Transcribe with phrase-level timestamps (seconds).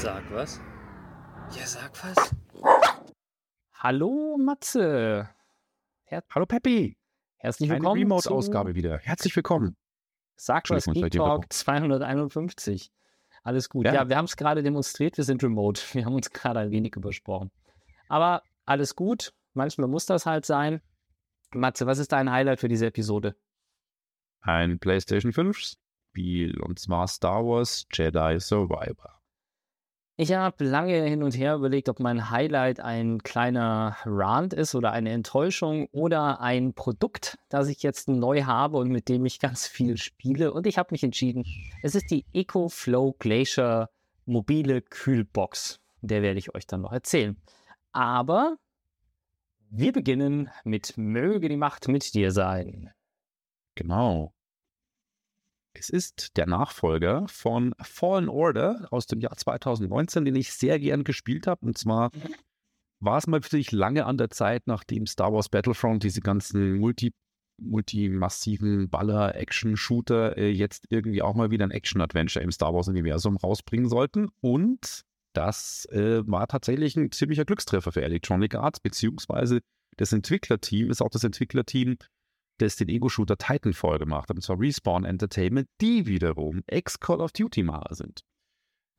[0.00, 0.58] Sag was.
[1.54, 2.34] Ja, sag was.
[3.74, 5.28] Hallo Matze.
[6.04, 6.96] Her Hallo Peppi.
[7.36, 7.96] Herzlich willkommen.
[7.96, 8.96] Eine Remote-Ausgabe wieder.
[8.96, 9.76] Herzlich willkommen.
[10.36, 12.90] Sag was, Geek Talk 251.
[13.42, 13.84] Alles gut.
[13.84, 15.82] Ja, ja wir haben es gerade demonstriert, wir sind remote.
[15.92, 17.50] Wir haben uns gerade ein wenig übersprochen.
[18.08, 19.34] Aber alles gut.
[19.52, 20.80] Manchmal muss das halt sein.
[21.52, 23.36] Matze, was ist dein Highlight für diese Episode?
[24.40, 29.19] Ein PlayStation 5 Spiel und zwar Star Wars Jedi Survivor.
[30.20, 34.92] Ich habe lange hin und her überlegt, ob mein Highlight ein kleiner Rant ist oder
[34.92, 39.66] eine Enttäuschung oder ein Produkt, das ich jetzt neu habe und mit dem ich ganz
[39.66, 40.52] viel spiele.
[40.52, 41.46] Und ich habe mich entschieden,
[41.82, 43.88] es ist die EcoFlow Glacier
[44.26, 45.80] mobile Kühlbox.
[46.02, 47.40] Der werde ich euch dann noch erzählen.
[47.92, 48.58] Aber
[49.70, 52.90] wir beginnen mit Möge die Macht mit dir sein.
[53.74, 54.34] Genau.
[55.80, 61.04] Es ist der Nachfolger von Fallen Order aus dem Jahr 2019, den ich sehr gern
[61.04, 61.64] gespielt habe.
[61.64, 62.34] Und zwar mhm.
[63.00, 67.12] war es mal wirklich lange an der Zeit, nachdem Star Wars Battlefront diese ganzen Multi
[67.62, 74.28] multimassiven Baller-Action-Shooter äh, jetzt irgendwie auch mal wieder ein Action-Adventure im Star Wars-Universum rausbringen sollten.
[74.40, 75.02] Und
[75.34, 79.60] das äh, war tatsächlich ein ziemlicher Glückstreffer für Electronic Arts, beziehungsweise
[79.96, 81.96] das Entwicklerteam ist auch das Entwicklerteam
[82.60, 87.94] das den Ego-Shooter Titanfall gemacht hat, und zwar Respawn Entertainment, die wiederum Ex-Call of Duty-Macher
[87.94, 88.22] sind.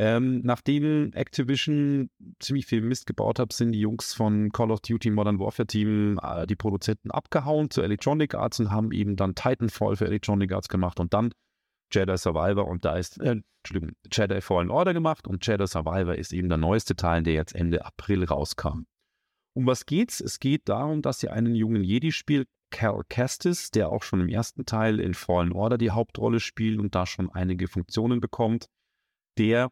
[0.02, 5.12] Ähm, nachdem Activision ziemlich viel Mist gebaut hat, sind die Jungs von Call of Duty
[5.12, 9.96] Modern Warfare Team, äh, die Produzenten, abgehauen zu Electronic Arts und haben eben dann Titanfall
[9.96, 11.32] für Electronic Arts gemacht und dann
[11.94, 16.34] Jedi Survivor und da ist, äh, Entschuldigung, Jedi Fallen Order gemacht und Jedi Survivor ist
[16.34, 18.86] eben der neueste Teil, der jetzt Ende April rauskam.
[19.54, 20.20] Um was geht's?
[20.20, 24.30] Es geht darum, dass ihr einen jungen Jedi spielt, Cal Kestis, der auch schon im
[24.30, 28.68] ersten Teil in Fallen Order die Hauptrolle spielt und da schon einige Funktionen bekommt,
[29.38, 29.70] der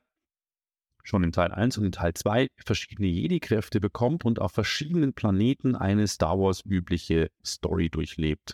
[1.03, 5.75] schon in Teil 1 und in Teil 2 verschiedene Jedi-Kräfte bekommt und auf verschiedenen Planeten
[5.75, 8.53] eine Star Wars-übliche Story durchlebt.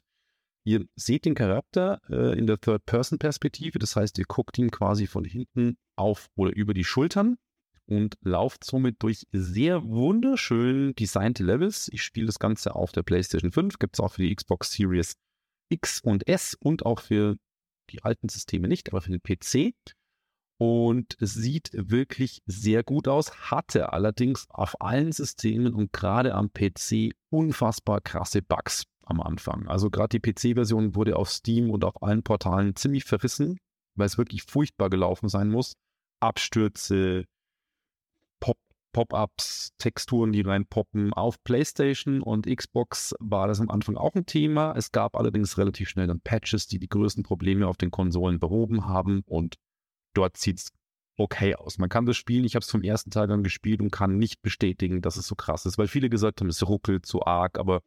[0.63, 5.25] Ihr seht den Charakter äh, in der Third-Person-Perspektive, das heißt, ihr guckt ihn quasi von
[5.25, 7.37] hinten auf oder über die Schultern
[7.87, 11.89] und lauft somit durch sehr wunderschön designte Levels.
[11.91, 15.15] Ich spiele das Ganze auf der PlayStation 5, gibt es auch für die Xbox Series
[15.69, 17.37] X und S und auch für
[17.91, 19.73] die alten Systeme nicht, aber für den PC.
[20.57, 26.51] Und es sieht wirklich sehr gut aus, hatte allerdings auf allen Systemen und gerade am
[26.53, 29.67] PC unfassbar krasse Bugs am Anfang.
[29.67, 33.57] Also gerade die PC-Version wurde auf Steam und auf allen Portalen ziemlich verrissen,
[33.95, 35.73] weil es wirklich furchtbar gelaufen sein muss.
[36.21, 37.25] Abstürze,
[38.95, 41.11] Pop-ups, Texturen, die reinpoppen.
[41.11, 44.73] Auf PlayStation und Xbox war das am Anfang auch ein Thema.
[44.77, 48.87] Es gab allerdings relativ schnell dann Patches, die die größten Probleme auf den Konsolen behoben
[48.87, 49.55] haben und
[50.13, 50.69] dort sieht es
[51.17, 51.77] okay aus.
[51.77, 52.45] Man kann das spielen.
[52.45, 55.35] Ich habe es vom ersten Teil dann gespielt und kann nicht bestätigen, dass es so
[55.35, 57.81] krass ist, weil viele gesagt haben, es ruckelt zu arg, aber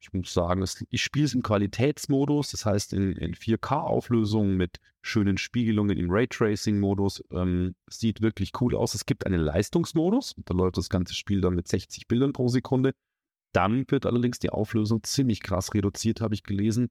[0.00, 5.36] ich muss sagen, ich spiele es im Qualitätsmodus, das heißt in, in 4K-Auflösung mit schönen
[5.36, 7.24] Spiegelungen im Raytracing-Modus.
[7.30, 8.94] Ähm, sieht wirklich cool aus.
[8.94, 12.94] Es gibt einen Leistungsmodus, da läuft das ganze Spiel dann mit 60 Bildern pro Sekunde.
[13.52, 16.88] Dann wird allerdings die Auflösung ziemlich krass reduziert, habe ich gelesen.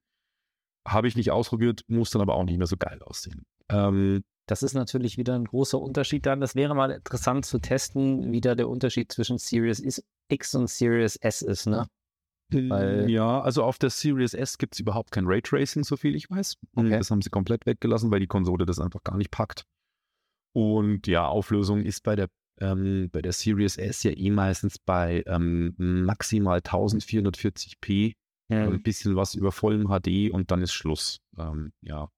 [0.88, 3.44] Habe ich nicht ausprobiert, muss dann aber auch nicht mehr so geil aussehen.
[3.70, 6.42] Ähm, das ist natürlich wieder ein großer Unterschied dann.
[6.42, 11.16] Das wäre mal interessant zu testen, wie da der Unterschied zwischen Series X und Series
[11.18, 11.88] S ist, ne?
[12.52, 16.30] Weil ja, also auf der Series S gibt es überhaupt kein Raytracing, so viel ich
[16.30, 16.58] weiß.
[16.76, 16.90] Okay.
[16.90, 19.66] Das haben sie komplett weggelassen, weil die Konsole das einfach gar nicht packt.
[20.54, 22.30] Und ja, Auflösung ist bei der,
[22.60, 28.14] ähm, bei der Series S ja eh meistens bei ähm, maximal 1440p,
[28.50, 28.68] ja.
[28.68, 31.20] ein bisschen was über vollem HD und dann ist Schluss.
[31.38, 32.10] Ähm, ja.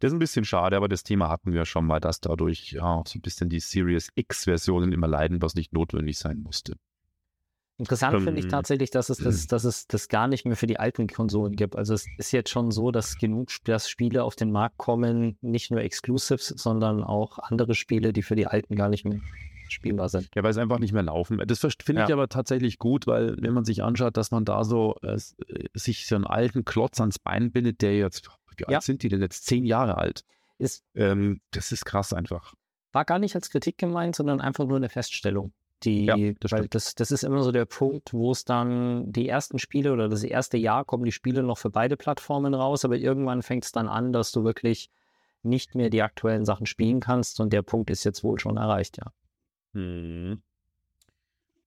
[0.00, 3.04] Das ist ein bisschen schade, aber das Thema hatten wir schon mal, dass dadurch ja
[3.06, 6.74] so ein bisschen die Series X-Versionen immer leiden, was nicht notwendig sein musste.
[7.78, 10.66] Interessant ähm, finde ich tatsächlich, dass es, das, dass es das gar nicht mehr für
[10.66, 11.76] die alten Konsolen gibt.
[11.76, 15.70] Also es ist jetzt schon so, dass genug dass Spiele auf den Markt kommen, nicht
[15.70, 19.20] nur Exclusives, sondern auch andere Spiele, die für die alten gar nicht mehr
[19.68, 20.28] spielbar sind.
[20.34, 21.42] Ja, weil es einfach nicht mehr laufen.
[21.46, 22.14] Das finde ich ja.
[22.14, 25.18] aber tatsächlich gut, weil wenn man sich anschaut, dass man da so äh,
[25.74, 29.22] sich so einen alten Klotz ans Bein bindet, der jetzt, wie alt sind die denn
[29.22, 29.46] jetzt?
[29.46, 30.24] Zehn Jahre alt.
[30.58, 32.54] Ist, ähm, das ist krass einfach.
[32.92, 35.52] War gar nicht als Kritik gemeint, sondern einfach nur eine Feststellung.
[35.84, 39.28] Die, ja, das weil das, das ist immer so der Punkt, wo es dann die
[39.28, 42.96] ersten Spiele oder das erste Jahr kommen die Spiele noch für beide Plattformen raus, aber
[42.96, 44.90] irgendwann fängt es dann an, dass du wirklich
[45.42, 48.98] nicht mehr die aktuellen Sachen spielen kannst und der Punkt ist jetzt wohl schon erreicht,
[48.98, 49.12] ja.
[49.74, 50.42] Hm.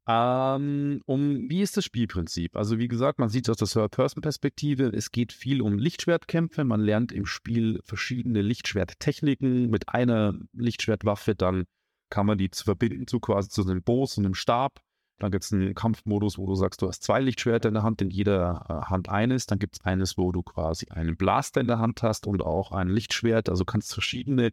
[0.08, 2.56] Ähm, um, wie ist das Spielprinzip?
[2.56, 4.92] Also wie gesagt, man sieht es aus der Third-Person-Perspektive.
[4.94, 6.64] Es geht viel um Lichtschwertkämpfe.
[6.64, 9.70] Man lernt im Spiel verschiedene Lichtschwerttechniken.
[9.72, 11.66] Mit einer Lichtschwertwaffe dann
[12.10, 14.80] kann man die zu verbinden zu quasi zu einem Boss und einem Stab.
[15.20, 18.02] Dann gibt es einen Kampfmodus, wo du sagst, du hast zwei Lichtschwerter in der Hand,
[18.02, 19.46] in jeder äh, Hand eines.
[19.46, 22.72] Dann gibt es eines, wo du quasi einen Blaster in der Hand hast und auch
[22.72, 23.48] ein Lichtschwert.
[23.48, 24.52] Also kannst verschiedene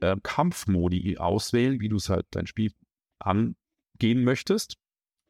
[0.00, 2.72] äh, Kampfmodi auswählen, wie du es halt dein Spiel
[3.20, 4.78] angehen möchtest.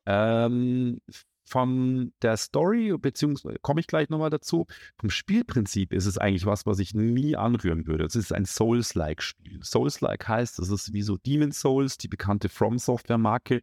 [0.06, 1.00] Ähm,
[1.48, 4.66] von der Story, beziehungsweise komme ich gleich nochmal dazu,
[4.98, 8.04] vom Spielprinzip ist es eigentlich was, was ich nie anrühren würde.
[8.04, 9.60] Es ist ein Souls-like-Spiel.
[9.62, 13.62] Souls-like heißt, es ist wie so Demon Souls, die bekannte From-Software-Marke,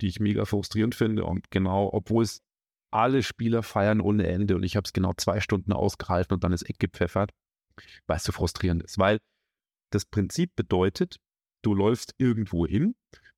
[0.00, 1.24] die ich mega frustrierend finde.
[1.24, 2.42] Und genau, obwohl es
[2.90, 6.52] alle Spieler feiern ohne Ende und ich habe es genau zwei Stunden ausgehalten und dann
[6.52, 7.30] ins Eck gepfeffert,
[8.06, 8.98] weil es so frustrierend ist.
[8.98, 9.18] Weil
[9.90, 11.16] das Prinzip bedeutet,
[11.62, 12.94] du läufst irgendwo hin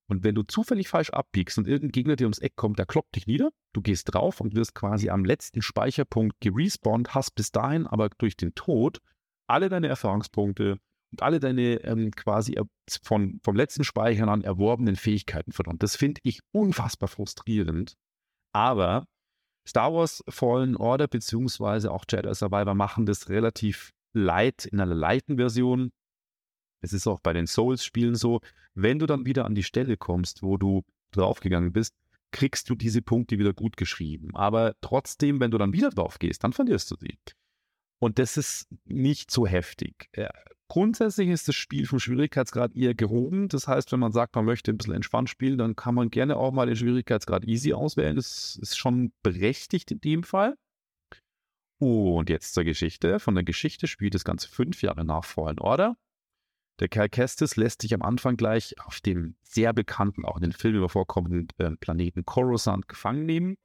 [0.09, 3.17] und wenn du zufällig falsch abbiegst und irgendein Gegner dir ums Eck kommt, der kloppt
[3.17, 7.87] dich nieder, du gehst drauf und wirst quasi am letzten Speicherpunkt gerespawnt, hast bis dahin
[7.87, 9.01] aber durch den Tod
[9.49, 10.79] alle deine Erfahrungspunkte
[11.13, 12.59] und alle deine ähm, quasi
[13.03, 15.79] von, vom letzten Speichern an erworbenen Fähigkeiten verloren.
[15.79, 17.95] Das finde ich unfassbar frustrierend.
[18.55, 19.07] Aber
[19.67, 25.37] Star Wars Fallen Order beziehungsweise auch Jedi Survivor machen das relativ light in einer lighten
[25.37, 25.93] Version.
[26.83, 28.41] Es ist auch bei den Souls-Spielen so,
[28.75, 31.95] wenn du dann wieder an die Stelle kommst, wo du draufgegangen bist,
[32.33, 34.35] kriegst du diese Punkte wieder gut geschrieben.
[34.35, 37.19] Aber trotzdem, wenn du dann wieder drauf gehst, dann verlierst du sie.
[38.01, 40.09] Und das ist nicht so heftig.
[40.17, 40.31] Ja,
[40.69, 43.49] grundsätzlich ist das Spiel vom Schwierigkeitsgrad eher gehoben.
[43.49, 46.37] Das heißt, wenn man sagt, man möchte ein bisschen entspannt spielen, dann kann man gerne
[46.37, 48.17] auch mal den Schwierigkeitsgrad easy auswählen.
[48.17, 50.57] Das ist schon berechtigt in dem Fall.
[51.79, 53.21] Und jetzt zur Geschichte.
[53.21, 55.97] Von der Geschichte spielt das Ganze fünf Jahre nach Fallen Order.
[56.81, 60.53] Der Cal Kestis lässt sich am Anfang gleich auf dem sehr bekannten, auch in den
[60.53, 63.57] Filmen vorkommenden äh, Planeten Coruscant gefangen nehmen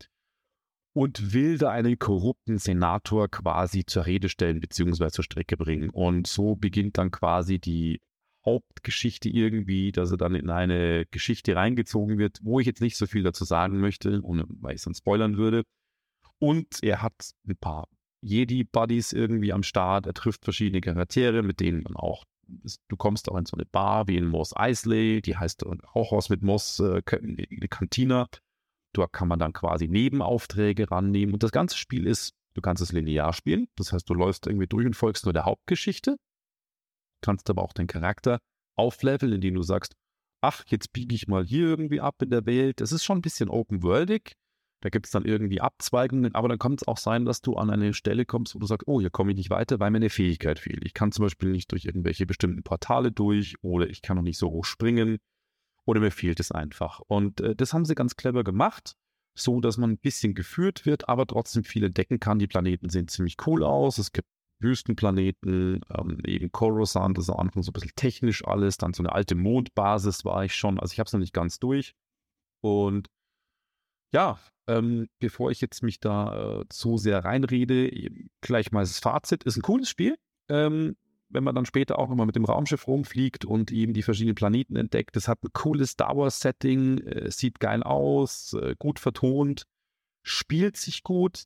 [0.97, 5.09] und will da einen korrupten Senator quasi zur Rede stellen bzw.
[5.09, 5.91] zur Strecke bringen.
[5.91, 8.01] Und so beginnt dann quasi die
[8.43, 13.05] Hauptgeschichte irgendwie, dass er dann in eine Geschichte reingezogen wird, wo ich jetzt nicht so
[13.05, 15.63] viel dazu sagen möchte, ohne, weil ich sonst spoilern würde.
[16.39, 17.87] Und er hat ein paar
[18.21, 20.07] Jedi-Buddies irgendwie am Start.
[20.07, 22.23] Er trifft verschiedene Charaktere, mit denen man auch
[22.87, 26.29] du kommst auch in so eine Bar wie in Moss Eisley, die heißt auch was
[26.29, 28.27] mit Moss, äh, eine Kantina.
[28.93, 31.33] Dort kann man dann quasi Nebenaufträge rannehmen.
[31.33, 33.67] Und das ganze Spiel ist, du kannst es linear spielen.
[33.75, 36.17] Das heißt, du läufst irgendwie durch und folgst nur der Hauptgeschichte.
[37.21, 38.39] Kannst aber auch den Charakter
[38.75, 39.95] aufleveln, indem du sagst,
[40.41, 42.79] ach, jetzt biege ich mal hier irgendwie ab in der Welt.
[42.81, 44.33] Das ist schon ein bisschen open-worldig.
[44.81, 47.71] Da gibt es dann irgendwie Abzweigungen, aber dann kann es auch sein, dass du an
[47.71, 50.11] eine Stelle kommst, wo du sagst, oh, hier komme ich nicht weiter, weil mir eine
[50.11, 50.85] Fähigkeit fehlt.
[50.85, 54.37] Ich kann zum Beispiel nicht durch irgendwelche bestimmten Portale durch oder ich kann noch nicht
[54.37, 55.17] so hoch springen
[55.85, 56.99] oder mir fehlt es einfach.
[56.99, 58.95] Und äh, das haben sie ganz clever gemacht,
[59.33, 62.37] so dass man ein bisschen geführt wird, aber trotzdem viel entdecken kann.
[62.37, 63.97] Die Planeten sehen ziemlich cool aus.
[63.97, 64.27] Es gibt
[64.59, 69.03] Wüstenplaneten, ähm, eben Coruscant, das ist am Anfang so ein bisschen technisch alles, dann so
[69.03, 71.93] eine alte Mondbasis war ich schon, also ich habe es noch nicht ganz durch.
[72.61, 73.07] Und
[74.13, 77.91] ja, ähm, bevor ich jetzt mich da äh, zu sehr reinrede,
[78.41, 79.43] gleich mal das Fazit.
[79.43, 80.17] Ist ein cooles Spiel.
[80.49, 80.95] Ähm,
[81.29, 84.75] wenn man dann später auch nochmal mit dem Raumschiff rumfliegt und eben die verschiedenen Planeten
[84.75, 85.17] entdeckt.
[85.17, 89.63] Es hat ein cooles Star Wars-Setting, äh, sieht geil aus, äh, gut vertont,
[90.23, 91.43] spielt sich gut.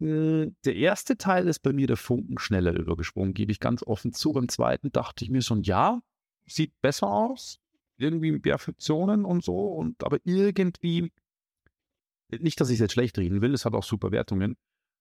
[0.00, 4.12] Hm, der erste Teil ist bei mir der Funken schneller übergesprungen, gebe ich ganz offen
[4.12, 4.32] zu.
[4.32, 6.00] Beim zweiten dachte ich mir schon, ja,
[6.46, 7.60] sieht besser aus,
[7.98, 11.12] irgendwie mit Perfektionen und so, und aber irgendwie
[12.40, 14.56] nicht, dass ich es jetzt schlecht reden will, es hat auch super Wertungen,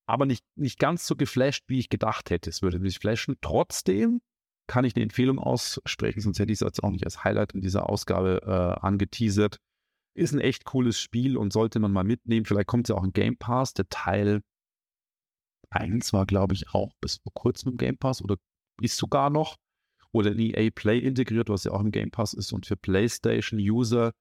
[0.08, 2.50] aber nicht, nicht ganz so geflasht, wie ich gedacht hätte.
[2.50, 3.38] Es würde mich flashen.
[3.42, 4.22] Trotzdem
[4.68, 7.62] kann ich eine Empfehlung aussprechen, sonst hätte ich es jetzt auch nicht als Highlight in
[7.62, 9.58] dieser Ausgabe äh, angeteasert.
[10.14, 12.46] Ist ein echt cooles Spiel und sollte man mal mitnehmen.
[12.46, 13.74] Vielleicht kommt es ja auch in Game Pass.
[13.74, 14.42] Der Teil
[15.70, 18.38] 1 war, glaube ich, auch bis vor kurzem im Game Pass oder
[18.82, 19.58] ist sogar noch.
[20.14, 22.52] Oder in EA Play integriert, was ja auch im Game Pass ist.
[22.52, 24.12] Und für PlayStation-User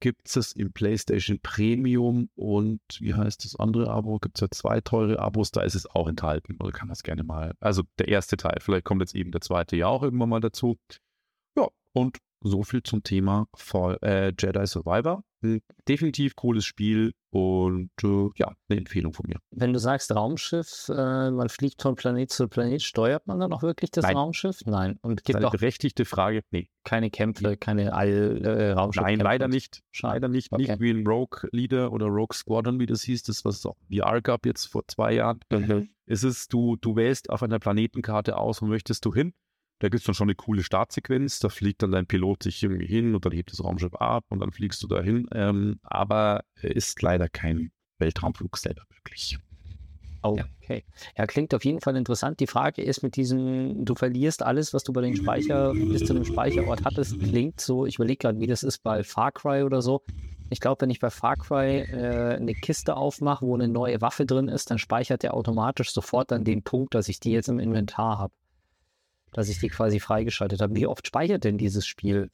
[0.00, 4.18] gibt es im PlayStation Premium und wie heißt das andere Abo?
[4.18, 6.56] Gibt es ja zwei teure Abos, da ist es auch enthalten.
[6.60, 7.54] Oder kann das gerne mal.
[7.60, 10.78] Also der erste Teil, vielleicht kommt jetzt eben der zweite ja auch irgendwann mal dazu.
[11.56, 15.22] Ja, und so viel zum Thema Fall, äh, Jedi Survivor.
[15.42, 19.38] Hm, definitiv cooles Spiel und äh, ja, eine Empfehlung von mir.
[19.50, 23.62] Wenn du sagst Raumschiff, äh, man fliegt von Planet zu Planet, steuert man dann auch
[23.62, 24.16] wirklich das Nein.
[24.16, 24.60] Raumschiff?
[24.66, 24.98] Nein.
[25.00, 26.42] Und gibt auch berechtigte Frage.
[26.50, 26.68] Nee.
[26.84, 29.02] Keine Kämpfe, keine All äh, Raumschiff.
[29.02, 29.82] Nein, leider nicht.
[29.92, 30.14] Schade.
[30.14, 30.52] Leider nicht.
[30.52, 30.62] Okay.
[30.62, 33.76] Nicht wie ein Rogue Leader oder Rogue Squadron, wie das hieß, das was es auch
[33.90, 35.40] VR gab jetzt vor zwei Jahren.
[35.50, 35.88] Mhm.
[36.06, 39.32] Es ist, du, du wählst auf einer Planetenkarte aus, wo möchtest du hin
[39.80, 41.40] da gibt es dann schon eine coole Startsequenz.
[41.40, 44.40] Da fliegt dann dein Pilot sich irgendwie hin und dann hebt das Raumschiff ab und
[44.40, 45.26] dann fliegst du dahin.
[45.32, 49.38] Ähm, aber ist leider kein Weltraumflug selber wirklich.
[50.22, 50.84] Okay.
[51.16, 52.40] Ja, klingt auf jeden Fall interessant.
[52.40, 56.12] Die Frage ist mit diesem, du verlierst alles, was du bei den Speicher bis zu
[56.12, 59.80] dem Speicherort hattest, klingt so, ich überlege gerade, wie das ist bei Far Cry oder
[59.80, 60.02] so.
[60.50, 64.26] Ich glaube, wenn ich bei Far Cry äh, eine Kiste aufmache, wo eine neue Waffe
[64.26, 67.58] drin ist, dann speichert der automatisch sofort an den Punkt, dass ich die jetzt im
[67.58, 68.34] Inventar habe.
[69.32, 70.74] Dass ich die quasi freigeschaltet habe.
[70.74, 72.30] Wie oft speichert denn dieses Spiel?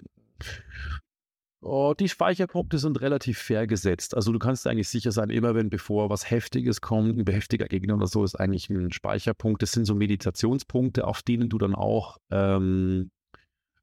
[1.62, 4.14] Oh, die Speicherpunkte sind relativ fair gesetzt.
[4.14, 7.96] Also du kannst eigentlich sicher sein, immer wenn bevor was Heftiges kommt, ein heftiger Gegner
[7.96, 9.62] oder so, ist eigentlich ein Speicherpunkt.
[9.62, 13.10] Das sind so Meditationspunkte, auf denen du dann auch ähm,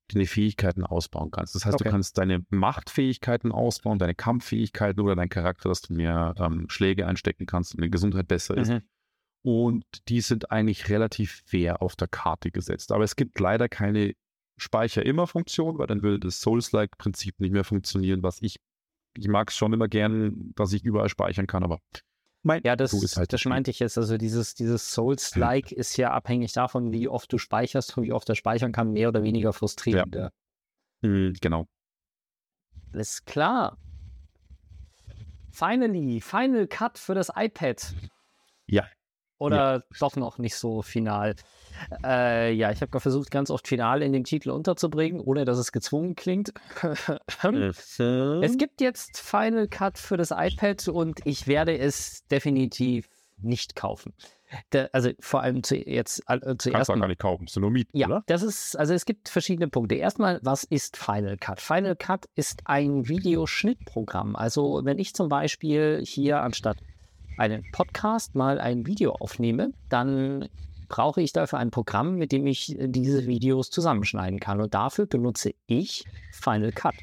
[0.08, 1.56] deine Fähigkeiten ausbauen kannst.
[1.56, 1.86] Das heißt, Okay.
[1.86, 7.08] du kannst deine Machtfähigkeiten ausbauen, deine Kampffähigkeiten oder deinen Charakter, dass du mehr ähm, Schläge
[7.08, 8.70] einstecken kannst und die Gesundheit besser ist.
[9.44, 9.52] Mhm.
[9.52, 12.92] Und die sind eigentlich relativ fair auf der Karte gesetzt.
[12.92, 14.14] Aber es gibt leider keine
[14.58, 18.60] Speicher-Immer-Funktion, weil dann würde das Souls-like-Prinzip nicht mehr funktionieren, was ich,
[19.18, 21.80] ich mag es schon immer gern, dass ich überall speichern kann, aber
[22.46, 23.52] mein, Ja, das, so ist halt das Spiel.
[23.52, 23.98] meinte ich jetzt.
[23.98, 28.28] Also dieses, dieses Souls-like ist ja abhängig davon, wie oft du speicherst und wie oft
[28.30, 30.14] er speichern kann, mehr oder weniger frustrierend.
[30.16, 30.30] Ja.
[31.04, 31.68] Hm, Genau.
[32.92, 33.78] Alles klar.
[35.52, 37.94] Finally, Final Cut für das iPad.
[38.68, 38.86] Ja.
[39.44, 41.36] Oder doch noch nicht so final.
[42.04, 45.72] Äh, ja, ich habe versucht, ganz oft final in den Titel unterzubringen, ohne dass es
[45.72, 46.54] gezwungen klingt.
[48.42, 53.08] Es gibt jetzt Final Cut für das iPad und ich werde es definitiv
[53.38, 54.14] nicht kaufen.
[54.70, 57.02] Da, also vor allem zu, jetzt äh, Kannst zuerst du auch mal.
[57.02, 58.24] gar nicht kaufen, ist nur Mieten, Ja, oder?
[58.28, 59.96] das ist, also es gibt verschiedene Punkte.
[59.96, 61.60] Erstmal, was ist Final Cut?
[61.60, 64.36] Final Cut ist ein Videoschnittprogramm.
[64.36, 66.78] Also wenn ich zum Beispiel hier anstatt
[67.38, 70.50] einen Podcast mal ein Video aufnehme, dann
[70.90, 74.62] brauche ich dafür ein Programm, mit dem ich äh, diese Videos zusammenschneiden kann.
[74.62, 76.96] Und dafür benutze ich Final Cut.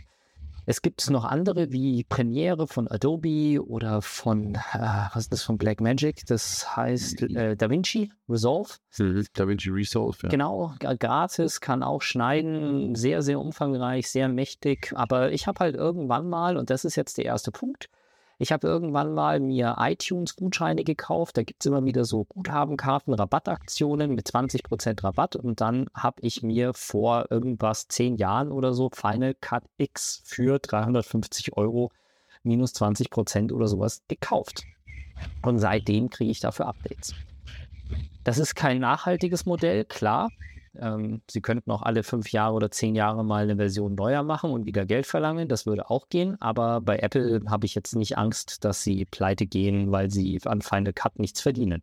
[0.66, 4.78] Es gibt noch andere wie Premiere von Adobe oder von, äh,
[5.12, 6.24] was ist das, von Blackmagic?
[6.26, 8.74] Das heißt äh, DaVinci Resolve.
[8.96, 9.26] Mhm.
[9.32, 10.28] DaVinci Resolve, ja.
[10.28, 14.92] Genau, gratis, kann auch schneiden, sehr, sehr umfangreich, sehr mächtig.
[14.94, 17.88] Aber ich habe halt irgendwann mal, und das ist jetzt der erste Punkt,
[18.40, 21.36] ich habe irgendwann mal mir iTunes-Gutscheine gekauft.
[21.36, 25.36] Da gibt es immer wieder so Guthabenkarten, Rabattaktionen mit 20% Rabatt.
[25.36, 30.58] Und dann habe ich mir vor irgendwas zehn Jahren oder so Final Cut X für
[30.58, 31.92] 350 Euro
[32.42, 34.64] minus 20% oder sowas gekauft.
[35.42, 37.12] Und seitdem kriege ich dafür Updates.
[38.24, 40.30] Das ist kein nachhaltiges Modell, klar.
[40.78, 44.50] Ähm, Sie könnten auch alle fünf Jahre oder zehn Jahre mal eine Version neuer machen
[44.50, 45.48] und wieder Geld verlangen.
[45.48, 46.40] Das würde auch gehen.
[46.40, 50.62] Aber bei Apple habe ich jetzt nicht Angst, dass sie pleite gehen, weil sie an
[50.62, 51.82] Final Cut nichts verdienen.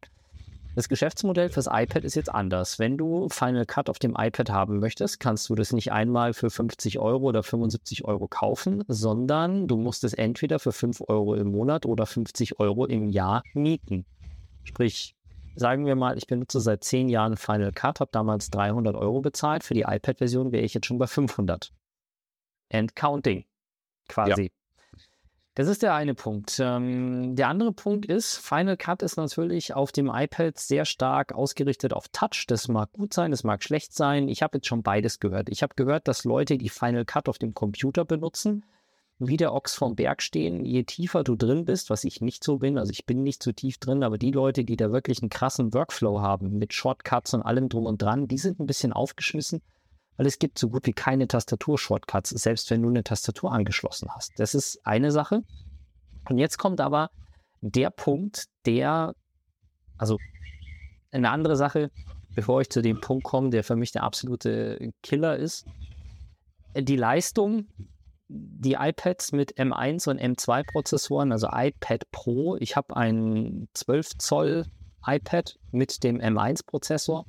[0.78, 2.78] Das Geschäftsmodell fürs iPad ist jetzt anders.
[2.78, 6.52] Wenn du Final Cut auf dem iPad haben möchtest, kannst du das nicht einmal für
[6.52, 11.52] 50 Euro oder 75 Euro kaufen, sondern du musst es entweder für 5 Euro im
[11.52, 14.06] Monat oder 50 Euro im Jahr mieten.
[14.66, 15.16] Sprich,
[15.58, 19.64] sagen wir mal, ich benutze seit 10 Jahren Final Cut, habe damals 300 Euro bezahlt.
[19.64, 21.74] Für die iPad-Version wäre ich jetzt schon bei 500.
[22.72, 23.46] And counting,
[24.08, 24.52] quasi.
[25.56, 26.60] Das ist der eine Punkt.
[26.60, 31.94] Ähm, der andere Punkt ist, Final Cut ist natürlich auf dem iPad sehr stark ausgerichtet
[31.94, 32.46] auf Touch.
[32.48, 34.28] Das mag gut sein, das mag schlecht sein.
[34.30, 35.50] Ich habe jetzt schon beides gehört.
[35.50, 38.66] Ich habe gehört, dass Leute, die Final Cut auf dem Computer benutzen,
[39.20, 42.58] wie der Ochs vom Berg stehen, je tiefer du drin bist, was ich nicht so
[42.58, 45.30] bin, also ich bin nicht so tief drin, aber die Leute, die da wirklich einen
[45.30, 49.62] krassen Workflow haben, mit Shortcuts und allem drum und dran, die sind ein bisschen aufgeschmissen,
[50.18, 54.34] weil es gibt so gut wie keine Tastatur-Shortcuts, selbst wenn du eine Tastatur angeschlossen hast.
[54.38, 55.44] Das ist eine Sache.
[56.30, 57.10] Und jetzt kommt aber
[57.62, 59.16] der Punkt, der,
[59.98, 60.18] also
[61.12, 61.90] eine andere Sache,
[62.36, 65.66] bevor ich zu dem Punkt komme, der für mich der absolute Killer ist.
[66.76, 67.68] Die Leistung,
[68.30, 72.58] die iPads mit M1 und M2 Prozessoren, also iPad Pro.
[72.58, 74.66] Ich habe ein 12 Zoll
[75.06, 77.26] iPad mit dem M1 Prozessor.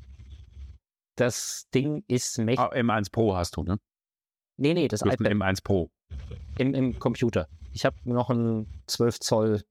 [1.15, 2.59] Das Ding ist mächtig.
[2.59, 3.79] Ah, M1 Pro hast du, ne?
[4.57, 5.91] nee, nee, das Du iPad ein M1 Pro.
[6.59, 7.49] im, im Computer.
[7.73, 9.65] Ich habe noch ein 12 Zoll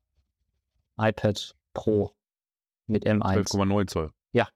[0.98, 2.13] iPad Pro
[2.88, 3.50] mit M1.
[3.50, 4.12] 12,9 Zoll.
[4.31, 4.48] Ja.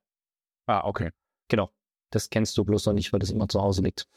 [0.68, 1.12] Ah, okay.
[1.50, 1.70] Genau.
[2.12, 4.08] Das kennst du bloß noch nicht, weil das immer zu Hause liegt.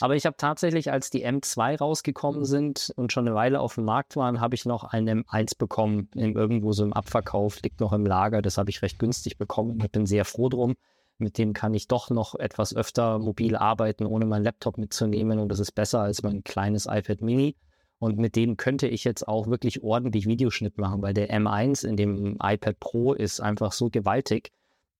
[0.00, 3.84] Aber ich habe tatsächlich, als die M2 rausgekommen sind und schon eine Weile auf dem
[3.84, 7.92] Markt waren, habe ich noch einen M1 bekommen, in, irgendwo so im Abverkauf, liegt noch
[7.92, 8.42] im Lager.
[8.42, 9.78] Das habe ich recht günstig bekommen.
[9.82, 10.74] Ich bin sehr froh drum.
[11.18, 15.38] Mit dem kann ich doch noch etwas öfter mobil arbeiten, ohne meinen Laptop mitzunehmen.
[15.38, 17.56] Und das ist besser als mein kleines iPad Mini.
[17.98, 21.96] Und mit dem könnte ich jetzt auch wirklich ordentlich Videoschnitt machen, weil der M1 in
[21.96, 24.50] dem iPad Pro ist einfach so gewaltig,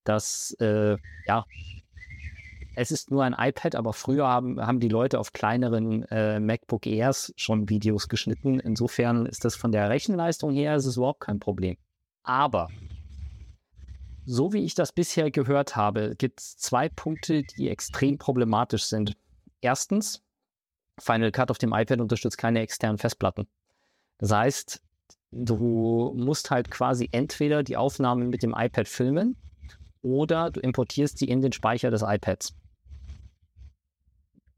[0.04, 1.44] dass, äh, ja,
[2.74, 6.86] es ist nur ein iPad, aber früher haben, haben die Leute auf kleineren äh, MacBook
[6.86, 8.60] Airs schon Videos geschnitten.
[8.60, 11.76] Insofern ist das von der Rechenleistung her ist es überhaupt kein Problem.
[12.22, 12.68] Aber
[14.24, 19.16] so wie ich das bisher gehört habe, gibt es zwei Punkte, die extrem problematisch sind.
[19.60, 20.22] Erstens,
[20.98, 23.46] Final Cut auf dem iPad unterstützt keine externen Festplatten.
[24.18, 24.82] Das heißt,
[25.32, 29.36] du musst halt quasi entweder die Aufnahmen mit dem iPad filmen
[30.02, 32.54] oder du importierst sie in den Speicher des iPads.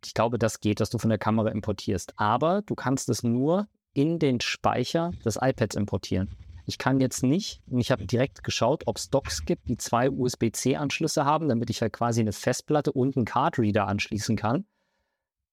[0.07, 2.15] Ich glaube, das geht, dass du von der Kamera importierst.
[2.17, 6.31] Aber du kannst es nur in den Speicher des iPads importieren.
[6.67, 10.11] Ich kann jetzt nicht, und ich habe direkt geschaut, ob es Docks gibt, die zwei
[10.11, 14.65] USB-C-Anschlüsse haben, damit ich halt quasi eine Festplatte und einen Card-Reader anschließen kann.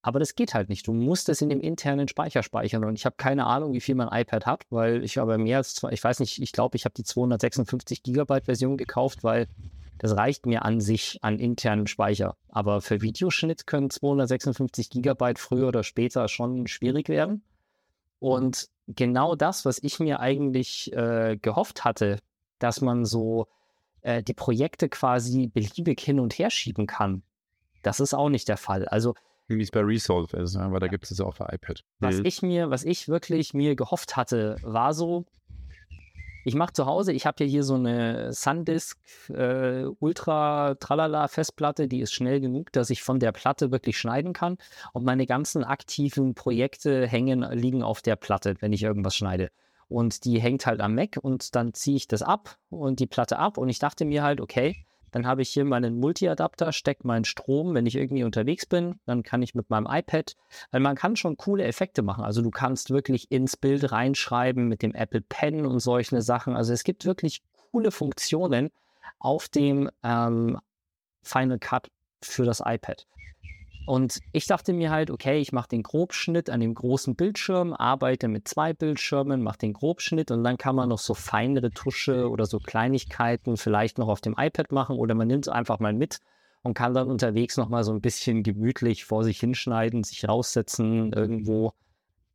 [0.01, 0.88] Aber das geht halt nicht.
[0.88, 2.84] Du musst es in dem internen Speicher speichern.
[2.84, 5.75] Und ich habe keine Ahnung, wie viel mein iPad hat, weil ich habe mehr als,
[5.75, 9.48] zwei, ich weiß nicht, ich glaube, ich habe die 256 Gigabyte Version gekauft, weil
[10.00, 12.36] das reicht mir an sich an internem Speicher.
[12.50, 17.43] Aber für Videoschnitt können 256 Gigabyte früher oder später schon schwierig werden.
[18.17, 22.17] Und genau das, was ich mir eigentlich äh, gehofft hatte,
[22.58, 23.48] dass man so
[24.01, 27.22] äh, die Projekte quasi beliebig hin und her schieben kann,
[27.84, 28.88] das ist auch nicht der Fall.
[28.88, 29.13] Also
[29.58, 30.67] wie es bei Resolve ist, ne?
[30.72, 31.84] weil da gibt es es auch für iPad.
[32.00, 32.25] Was mhm.
[32.25, 35.25] ich mir, was ich wirklich mir gehofft hatte, war so,
[36.43, 38.98] ich mache zu Hause, ich habe ja hier so eine SanDisk
[39.29, 44.34] äh, Ultra Tralala Festplatte, die ist schnell genug, dass ich von der Platte wirklich schneiden
[44.34, 44.58] kann
[44.93, 49.51] und meine ganzen aktiven Projekte hängen, liegen auf der Platte, wenn ich irgendwas schneide.
[49.88, 53.38] Und die hängt halt am Mac und dann ziehe ich das ab und die Platte
[53.38, 57.25] ab und ich dachte mir halt, okay, dann habe ich hier meinen Multi-Adapter, stecke meinen
[57.25, 59.00] Strom, wenn ich irgendwie unterwegs bin.
[59.06, 60.36] Dann kann ich mit meinem iPad,
[60.72, 62.24] weil man kann schon coole Effekte machen.
[62.24, 66.56] Also du kannst wirklich ins Bild reinschreiben mit dem Apple Pen und solche Sachen.
[66.56, 68.72] Also es gibt wirklich coole Funktionen
[69.20, 70.60] auf dem ähm,
[71.24, 71.89] Final Cut
[72.22, 73.06] für das iPad.
[73.85, 78.27] Und ich dachte mir halt, okay, ich mache den Grobschnitt an dem großen Bildschirm, arbeite
[78.27, 82.45] mit zwei Bildschirmen, mache den Grobschnitt und dann kann man noch so feinere Tusche oder
[82.45, 86.19] so Kleinigkeiten vielleicht noch auf dem iPad machen oder man nimmt es einfach mal mit
[86.63, 91.11] und kann dann unterwegs noch mal so ein bisschen gemütlich vor sich hinschneiden, sich raussetzen
[91.11, 91.73] irgendwo.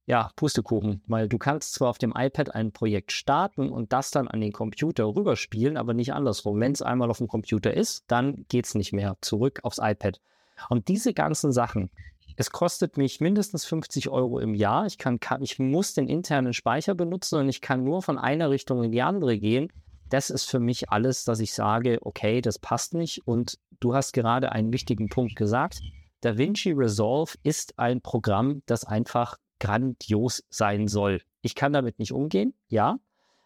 [0.09, 4.29] Ja, Pustekuchen, weil du kannst zwar auf dem iPad ein Projekt starten und das dann
[4.29, 6.61] an den Computer rüberspielen, aber nicht andersrum.
[6.61, 10.21] Wenn es einmal auf dem Computer ist, dann geht es nicht mehr zurück aufs iPad.
[10.69, 11.91] Und diese ganzen Sachen,
[12.37, 14.87] es kostet mich mindestens 50 Euro im Jahr.
[14.87, 18.51] Ich, kann, kann, ich muss den internen Speicher benutzen und ich kann nur von einer
[18.51, 19.73] Richtung in die andere gehen.
[20.11, 23.27] Das ist für mich alles, dass ich sage, okay, das passt nicht.
[23.27, 25.81] Und du hast gerade einen wichtigen Punkt gesagt.
[26.21, 31.23] DaVinci Resolve ist ein Programm, das einfach grandios sein soll.
[31.41, 32.99] Ich kann damit nicht umgehen, ja,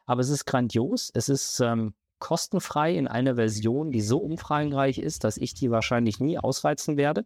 [0.07, 1.11] aber es ist grandios.
[1.15, 6.21] Es ist ähm, kostenfrei in einer Version, die so umfangreich ist, dass ich die wahrscheinlich
[6.21, 7.25] nie ausreizen werde.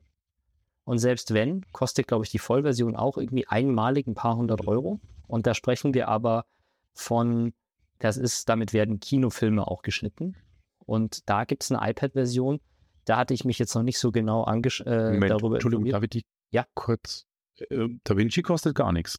[0.85, 5.01] Und selbst wenn, kostet, glaube ich, die Vollversion auch irgendwie einmalig ein paar hundert Euro.
[5.27, 6.47] Und da sprechen wir aber
[6.93, 7.53] von,
[7.99, 10.37] das ist, damit werden Kinofilme auch geschnitten.
[10.79, 12.61] Und da gibt es eine iPad-Version.
[13.05, 16.03] Da hatte ich mich jetzt noch nicht so genau angesch äh, Moment, darüber Entschuldigung, darf
[16.03, 16.67] ich die ja?
[16.75, 17.27] kurz?
[17.59, 19.19] Äh, DaVinci kostet gar nichts.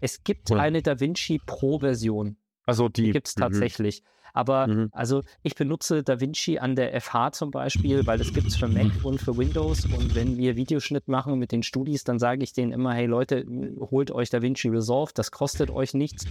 [0.00, 0.60] Es gibt Oder?
[0.60, 2.36] eine DaVinci Pro-Version.
[2.66, 4.02] Also die, die gibt es tatsächlich.
[4.32, 4.88] Aber mhm.
[4.92, 8.90] also ich benutze DaVinci an der FH zum Beispiel, weil das gibt es für Mac
[9.02, 9.84] und für Windows.
[9.86, 13.44] Und wenn wir Videoschnitt machen mit den Studis, dann sage ich denen immer, hey Leute,
[13.90, 16.26] holt euch DaVinci Resolve, das kostet euch nichts.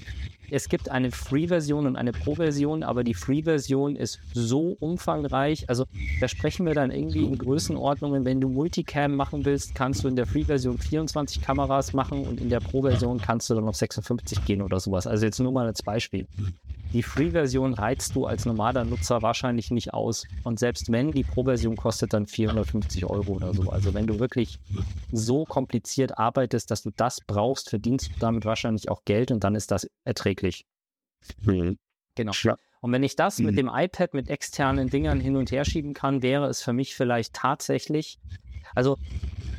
[0.49, 5.69] Es gibt eine Free-Version und eine Pro-Version, aber die Free-Version ist so umfangreich.
[5.69, 5.85] Also
[6.21, 8.23] da sprechen wir dann irgendwie in Größenordnungen.
[8.23, 12.49] Wenn du Multicam machen willst, kannst du in der Free-Version 24 Kameras machen und in
[12.49, 15.07] der Pro-Version kannst du dann auf 56 gehen oder sowas.
[15.07, 16.27] Also jetzt nur mal als Beispiel.
[16.93, 20.25] Die Free-Version reizt du als normaler Nutzer wahrscheinlich nicht aus.
[20.43, 23.69] Und selbst wenn, die Pro-Version kostet dann 450 Euro oder so.
[23.69, 24.59] Also wenn du wirklich
[25.11, 29.55] so kompliziert arbeitest, dass du das brauchst, verdienst du damit wahrscheinlich auch Geld und dann
[29.55, 30.65] ist das erträglich.
[31.41, 31.77] Mhm.
[32.15, 32.31] Genau.
[32.81, 33.45] Und wenn ich das mhm.
[33.47, 36.95] mit dem iPad mit externen Dingern hin und her schieben kann, wäre es für mich
[36.95, 38.17] vielleicht tatsächlich,
[38.75, 38.97] also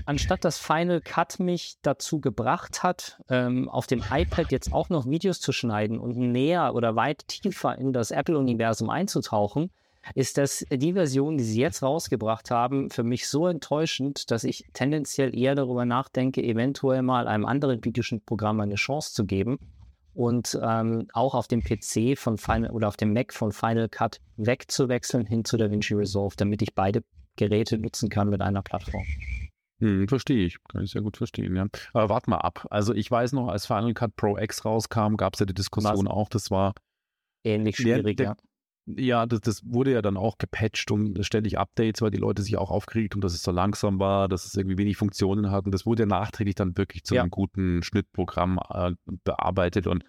[0.09, 5.07] anstatt dass Final Cut mich dazu gebracht hat, ähm, auf dem iPad jetzt auch noch
[5.07, 9.71] Videos zu schneiden und näher oder weit tiefer in das Apple-Universum einzutauchen,
[10.15, 14.65] ist das die Version, die sie jetzt rausgebracht haben, für mich so enttäuschend, dass ich
[14.73, 19.59] tendenziell eher darüber nachdenke, eventuell mal einem anderen Videoschnittprogramm eine Chance zu geben
[20.15, 24.23] und ähm, auch auf dem PC von Final oder auf dem Mac von Final Cut
[24.39, 27.05] wegzuwechseln hin zu DaVinci Resolve, damit ich beide
[27.37, 29.05] Geräte nutzen kann mit einer Plattform.
[29.81, 30.59] Hm, verstehe ich.
[30.69, 31.67] Kann ich sehr gut verstehen, ja.
[31.93, 32.67] Aber warte mal ab.
[32.71, 36.07] Also ich weiß noch, als Final Cut Pro X rauskam, gab es ja die Diskussion
[36.07, 36.13] Was?
[36.13, 36.75] auch, das war
[37.45, 38.37] ähnlich schwierig, der,
[38.87, 39.27] der, ja.
[39.27, 42.71] das, das, wurde ja dann auch gepatcht und ständig Updates, weil die Leute sich auch
[42.73, 45.65] aufgeregt und dass es so langsam war, dass es irgendwie wenig Funktionen hat.
[45.67, 47.23] Und das wurde ja nachträglich dann wirklich zu ja.
[47.23, 49.87] einem guten Schnittprogramm äh, bearbeitet.
[49.87, 50.05] Und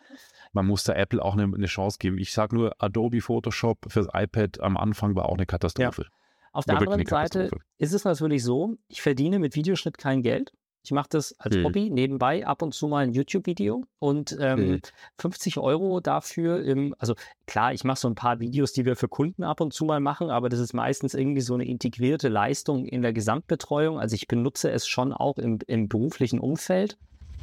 [0.51, 2.17] man muss da Apple auch eine, eine Chance geben.
[2.17, 6.03] Ich sage nur, Adobe Photoshop fürs iPad am Anfang war auch eine Katastrophe.
[6.03, 6.18] Ja.
[6.51, 10.51] Auf der anderen Seite ist es natürlich so, ich verdiene mit Videoschnitt kein Geld.
[10.81, 11.65] Ich mache das als Hm.
[11.65, 14.81] Hobby nebenbei ab und zu mal ein YouTube-Video und ähm, Hm.
[15.17, 17.15] 50 Euro dafür im, also
[17.47, 19.99] klar, ich mache so ein paar Videos, die wir für Kunden ab und zu mal
[19.99, 23.99] machen, aber das ist meistens irgendwie so eine integrierte Leistung in der Gesamtbetreuung.
[23.99, 26.97] Also ich benutze es schon auch im, im beruflichen Umfeld.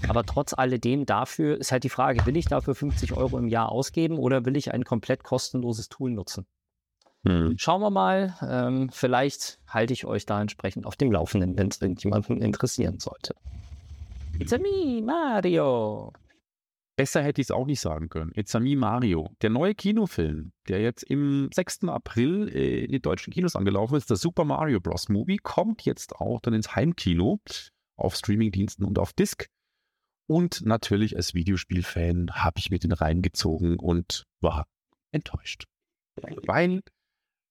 [0.09, 3.71] Aber trotz alledem dafür ist halt die Frage, will ich dafür 50 Euro im Jahr
[3.73, 6.47] ausgeben oder will ich ein komplett kostenloses Tool nutzen?
[7.27, 7.55] Hm.
[7.59, 8.37] Schauen wir mal.
[8.41, 13.35] Ähm, vielleicht halte ich euch da entsprechend auf dem Laufenden, wenn es irgendjemanden interessieren sollte.
[14.39, 16.13] It's a me, Mario.
[16.97, 18.31] Besser hätte ich es auch nicht sagen können.
[18.35, 19.31] It's a me Mario.
[19.43, 21.85] Der neue Kinofilm, der jetzt im 6.
[21.89, 25.09] April äh, in die deutschen Kinos angelaufen ist, der Super Mario Bros.
[25.09, 27.41] Movie, kommt jetzt auch dann ins Heimkino
[27.97, 29.49] auf Streamingdiensten und auf Disc.
[30.29, 34.67] Und natürlich als Videospielfan habe ich mir den reingezogen und war
[35.13, 35.65] enttäuscht.
[36.47, 36.83] Weil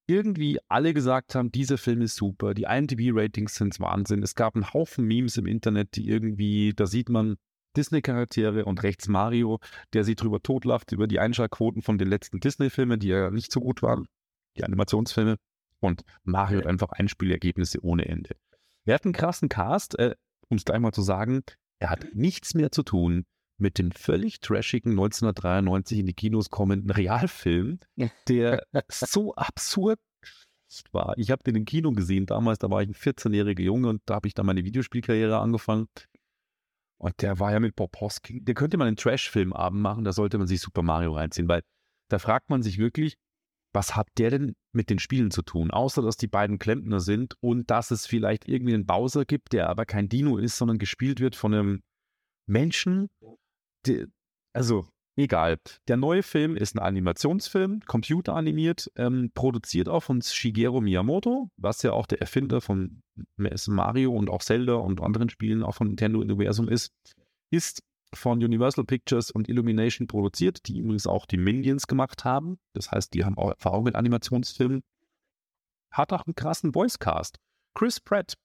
[0.08, 4.24] irgendwie alle gesagt haben, dieser Film ist super, die IMDb-Ratings sind Wahnsinn.
[4.24, 7.38] Es gab einen Haufen Memes im Internet, die irgendwie, da sieht man
[7.76, 9.60] Disney-Charaktere und rechts Mario,
[9.94, 13.60] der sich drüber totlacht, über die Einschaltquoten von den letzten Disney-Filmen, die ja nicht so
[13.60, 14.08] gut waren,
[14.58, 15.38] die Animationsfilme.
[15.80, 18.36] Und Mario hat einfach Einspielergebnisse ohne Ende.
[18.86, 20.16] Er hat einen krassen Cast, äh,
[20.48, 21.42] um es gleich mal zu sagen,
[21.80, 23.26] er hat nichts mehr zu tun
[23.58, 27.80] mit dem völlig trashigen 1993 in die Kinos kommenden Realfilm,
[28.28, 30.00] der so absurd
[30.92, 31.18] war.
[31.18, 34.16] Ich habe den im Kino gesehen damals, da war ich ein 14-jähriger Junge und da
[34.16, 35.88] habe ich dann meine Videospielkarriere angefangen.
[36.98, 38.44] Und der war ja mit Bob Hosking.
[38.46, 41.62] Der könnte man einen Trash-Filmabend machen, da sollte man sich Super Mario reinziehen, weil
[42.10, 43.16] da fragt man sich wirklich,
[43.74, 45.70] was hat der denn mit den Spielen zu tun?
[45.70, 49.70] Außer, dass die beiden Klempner sind und dass es vielleicht irgendwie einen Bowser gibt, der
[49.70, 51.82] aber kein Dino ist, sondern gespielt wird von einem
[52.48, 53.10] Menschen.
[53.86, 54.08] Der,
[54.54, 55.60] also, egal.
[55.88, 61.92] Der neue Film ist ein Animationsfilm, computeranimiert, ähm, produziert auch von Shigeru Miyamoto, was ja
[61.92, 63.02] auch der Erfinder von
[63.38, 66.94] Mario und auch Zelda und anderen Spielen auch vom Nintendo-Universum ist.
[67.52, 72.58] Ist von Universal Pictures und Illumination produziert, die übrigens auch die Minions gemacht haben.
[72.74, 74.84] Das heißt, die haben auch Erfahrung mit Animationsfilmen.
[75.92, 77.40] Hat auch einen krassen Voicecast.
[77.74, 78.36] Chris Pratt,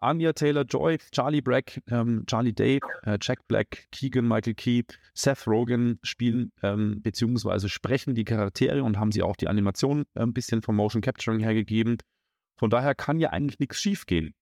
[0.00, 4.82] Anya Taylor-Joy, Charlie Black, ähm, Charlie Day, äh, Jack Black, Keegan Michael Key,
[5.14, 10.20] Seth Rogen spielen ähm, beziehungsweise sprechen die Charaktere und haben sie auch die Animation äh,
[10.20, 11.98] ein bisschen vom Motion Capturing hergegeben.
[12.56, 14.34] Von daher kann ja eigentlich nichts schiefgehen.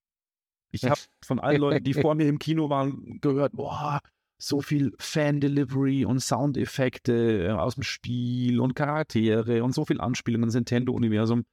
[0.70, 4.00] Ich habe von allen Leuten, die vor mir im Kino waren, gehört, boah,
[4.40, 10.44] so viel Fan-Delivery und Soundeffekte äh, aus dem Spiel und Charaktere und so viel Anspielungen
[10.44, 11.44] ins Nintendo-Universum.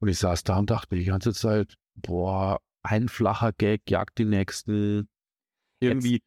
[0.00, 4.30] Und ich saß da und dachte die ganze Zeit, boah, ein flacher Gag jagt den
[4.30, 5.08] nächsten.
[5.80, 6.22] Irgendwie,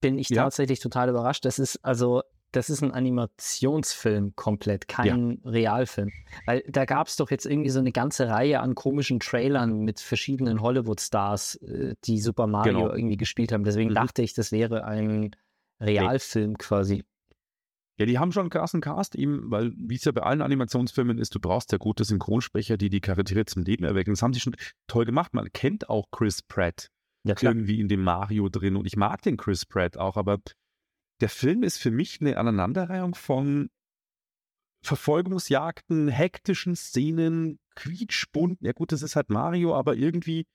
[0.00, 0.42] Bin ich Ja.
[0.44, 1.44] tatsächlich total überrascht.
[1.46, 6.10] Das ist also, das ist ein Animationsfilm komplett, kein Realfilm.
[6.44, 10.00] Weil da gab es doch jetzt irgendwie so eine ganze Reihe an komischen Trailern mit
[10.00, 12.92] verschiedenen Hollywood-Stars, äh, die Super Mario Genau.
[12.94, 13.64] irgendwie gespielt haben.
[13.64, 13.94] Deswegen Mhm.
[13.94, 15.30] dachte ich, das wäre ein
[15.80, 17.04] Realfilm quasi.
[17.98, 21.18] Ja, die haben schon einen krassen Cast, eben, weil, wie es ja bei allen Animationsfilmen
[21.18, 24.12] ist, du brauchst ja gute Synchronsprecher, die die Charaktere zum Leben erwecken.
[24.12, 24.56] Das haben sie schon
[24.86, 25.32] toll gemacht.
[25.32, 26.90] Man kennt auch Chris Pratt
[27.24, 30.38] Ja, irgendwie in dem Mario drin und ich mag den Chris Pratt auch, aber
[31.22, 33.70] der Film ist für mich eine Aneinanderreihung von
[34.84, 38.58] Verfolgungsjagden, hektischen Szenen, quietschbunt.
[38.60, 40.46] Ja gut, das ist halt Mario, aber irgendwie,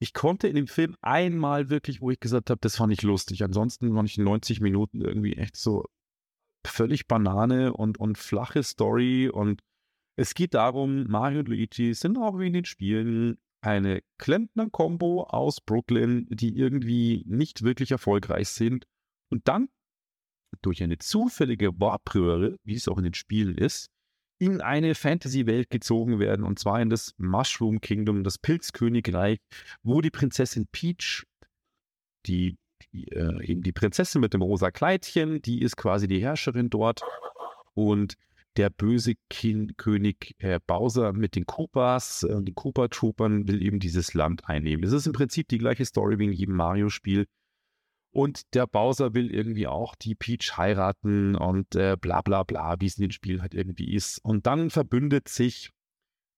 [0.00, 3.42] ich konnte in dem Film einmal wirklich, wo ich gesagt habe, das fand ich lustig.
[3.42, 5.86] Ansonsten waren ich in 90 Minuten irgendwie echt so
[6.66, 9.28] völlig Banane und, und flache Story.
[9.28, 9.62] Und
[10.16, 15.60] es geht darum, Mario und Luigi sind auch wie in den Spielen eine Klempner-Kombo aus
[15.60, 18.84] Brooklyn, die irgendwie nicht wirklich erfolgreich sind.
[19.30, 19.68] Und dann
[20.62, 23.88] durch eine zufällige Warpröhre, wie es auch in den Spielen ist,
[24.38, 26.44] in eine Fantasy-Welt gezogen werden.
[26.44, 29.38] Und zwar in das Mushroom Kingdom, das Pilzkönigreich,
[29.82, 31.24] wo die Prinzessin Peach,
[32.26, 32.56] die,
[32.92, 37.02] die äh, eben die Prinzessin mit dem rosa Kleidchen, die ist quasi die Herrscherin dort
[37.74, 38.16] und
[38.56, 44.14] der böse Kin König äh, Bowser mit den Koopas, äh, den Koopa-Troopern will eben dieses
[44.14, 44.84] Land einnehmen.
[44.84, 47.26] Es ist im Prinzip die gleiche Story wie in jedem Mario-Spiel.
[48.12, 52.86] Und der Bowser will irgendwie auch die Peach heiraten und äh, bla bla bla, wie
[52.86, 54.18] es in den Spielen halt irgendwie ist.
[54.24, 55.70] Und dann verbündet sich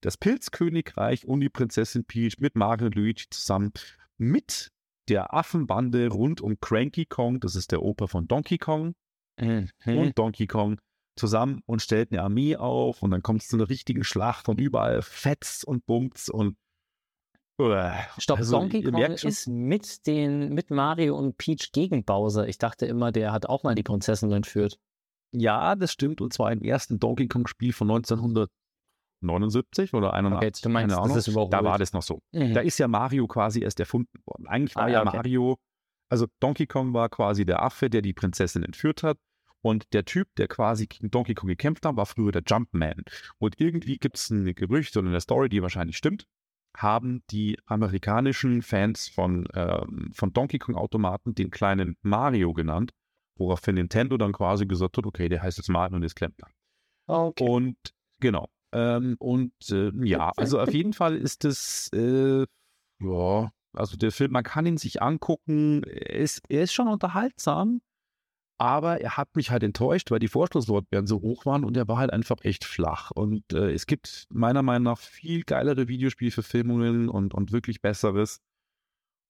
[0.01, 3.73] das Pilzkönigreich und die Prinzessin Peach mit Mario und Luigi zusammen
[4.17, 4.71] mit
[5.09, 8.95] der Affenbande rund um Cranky Kong, das ist der Opa von Donkey Kong,
[9.41, 9.69] Mhm.
[9.85, 10.79] und Donkey Kong
[11.19, 14.61] zusammen und stellt eine Armee auf und dann kommt es zu einer richtigen Schlacht und
[14.61, 16.57] überall fetzt und bummt's und.
[18.19, 22.49] Stopp, Also, Donkey Kong ist mit den, mit Mario und Peach gegen Bowser.
[22.49, 24.79] Ich dachte immer, der hat auch mal die Prinzessin entführt.
[25.33, 26.21] Ja, das stimmt.
[26.21, 27.91] Und zwar im ersten Donkey Kong-Spiel von
[29.23, 30.47] 1979 oder 81.
[30.49, 31.17] Okay, du meinst, keine das Ahnung.
[31.19, 31.53] ist überholt.
[31.53, 32.21] Da war das noch so.
[32.33, 32.55] Mhm.
[32.55, 34.47] Da ist ja Mario quasi erst erfunden worden.
[34.47, 35.17] Eigentlich war Ah, ja okay.
[35.17, 35.57] Mario,
[36.09, 39.19] also Donkey Kong war quasi der Affe, der die Prinzessin entführt hat.
[39.63, 43.03] Und der Typ, der quasi gegen Donkey Kong gekämpft hat, war früher der Jumpman.
[43.39, 46.27] Und irgendwie gibt es ein Gerücht oder eine Story, die wahrscheinlich stimmt,
[46.77, 52.93] haben die amerikanischen Fans von, ähm, von Donkey Kong Automaten den kleinen Mario genannt,
[53.37, 56.49] woraufhin Nintendo dann quasi gesagt hat, okay, der heißt jetzt Mario und ist Klempner.
[57.07, 57.43] Okay.
[57.49, 57.77] Und
[58.21, 58.49] genau.
[58.77, 62.45] Ähm, und äh, ja, also auf jeden Fall ist es, äh,
[63.01, 67.81] ja, also der Film, man kann ihn sich angucken, er ist, er ist schon unterhaltsam,
[68.59, 71.97] aber er hat mich halt enttäuscht, weil die Vorschusslorbeeren so hoch waren und er war
[71.97, 73.13] halt einfach echt flach.
[73.13, 78.41] Und äh, es gibt meiner Meinung nach viel geilere Videospielverfilmungen und, und wirklich besseres.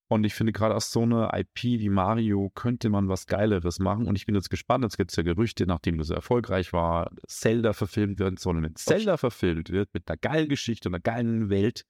[0.09, 4.07] Und ich finde, gerade aus so einer IP wie Mario könnte man was Geileres machen.
[4.07, 4.85] Und ich bin jetzt gespannt.
[4.85, 8.57] Jetzt gibt es ja Gerüchte, nachdem das erfolgreich war, Zelda verfilmt werden soll.
[8.57, 11.85] Und wenn Zelda verfilmt wird mit einer geilen Geschichte und einer geilen Welt,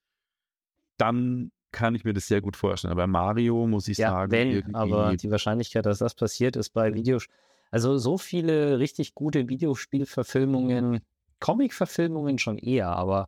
[0.97, 2.91] dann kann ich mir das sehr gut vorstellen.
[2.91, 6.69] Aber bei Mario muss ich Ja, sagen, wenn, aber die Wahrscheinlichkeit, dass das passiert, ist
[6.71, 7.27] bei Videos.
[7.69, 11.01] Also so viele richtig gute Videospielverfilmungen,
[11.39, 13.27] Comic-Verfilmungen schon eher, aber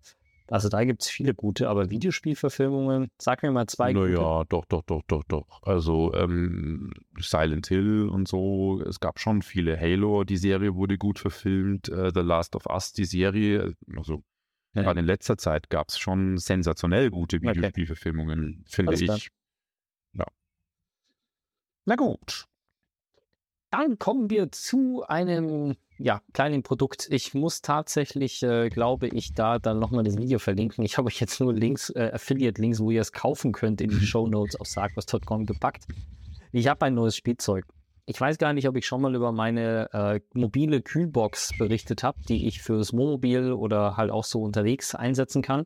[0.52, 4.10] also da gibt es viele gute, aber Videospielverfilmungen, sag mir mal zwei gute.
[4.14, 5.62] Naja, doch, doch, doch, doch, doch.
[5.64, 9.80] Also ähm, Silent Hill und so, es gab schon viele.
[9.80, 11.90] Halo, die Serie wurde gut verfilmt.
[11.90, 14.24] Äh, The Last of Us, die Serie, also
[14.74, 14.84] Ja.
[14.84, 17.50] gerade in letzter Zeit gab es schon sensationell gute Okay.
[17.56, 19.18] Videospielverfilmungen, finde Alles klar.
[19.18, 19.30] ich.
[20.14, 20.26] Ja.
[21.86, 22.46] Na gut.
[23.72, 27.08] Dann kommen wir zu einem ja, kleinen Produkt.
[27.12, 30.86] Ich muss tatsächlich, äh, glaube ich, da dann nochmal das Video verlinken.
[30.86, 34.06] Ich habe euch jetzt nur Links, äh, Affiliate-Links, wo ihr es kaufen könnt, in die
[34.06, 35.86] Show Notes auf sarkos.com gepackt.
[36.54, 37.66] Ich habe ein neues Spielzeug.
[38.06, 42.18] Ich weiß gar nicht, ob ich schon mal über meine äh, mobile Kühlbox berichtet habe,
[42.28, 45.66] die ich fürs Wohnmobil oder halt auch so unterwegs einsetzen kann.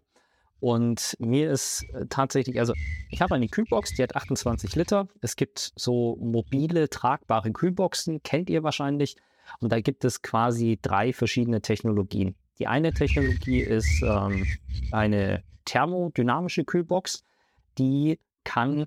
[0.59, 2.73] Und mir ist äh, tatsächlich, also
[3.09, 5.07] ich habe eine Kühlbox, die hat 28 Liter.
[5.21, 9.15] Es gibt so mobile, tragbare Kühlboxen, kennt ihr wahrscheinlich.
[9.59, 12.35] Und da gibt es quasi drei verschiedene Technologien.
[12.59, 14.45] Die eine Technologie ist ähm,
[14.91, 17.23] eine thermodynamische Kühlbox,
[17.77, 18.85] die kann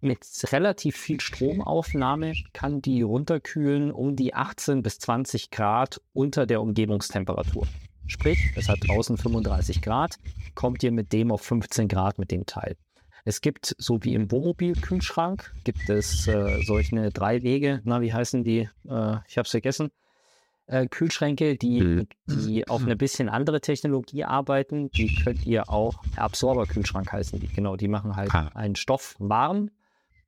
[0.00, 6.62] mit relativ viel Stromaufnahme, kann die runterkühlen um die 18 bis 20 Grad unter der
[6.62, 7.66] Umgebungstemperatur.
[8.06, 10.16] Sprich, es hat draußen 35 Grad,
[10.54, 12.76] kommt ihr mit dem auf 15 Grad mit dem Teil.
[13.30, 18.42] Es gibt, so wie im Wohnmobil-Kühlschrank, gibt es äh, solche drei Wege, na, wie heißen
[18.42, 18.68] die?
[18.88, 19.92] Äh, ich habe es vergessen.
[20.66, 22.08] Äh, Kühlschränke, die, Mhm.
[22.26, 24.90] die auf eine bisschen andere Technologie arbeiten.
[24.90, 27.76] Die könnt ihr auch, Absorber-Kühlschrank heißen die, genau.
[27.76, 28.50] Die machen halt Ah.
[28.54, 29.70] einen Stoff warm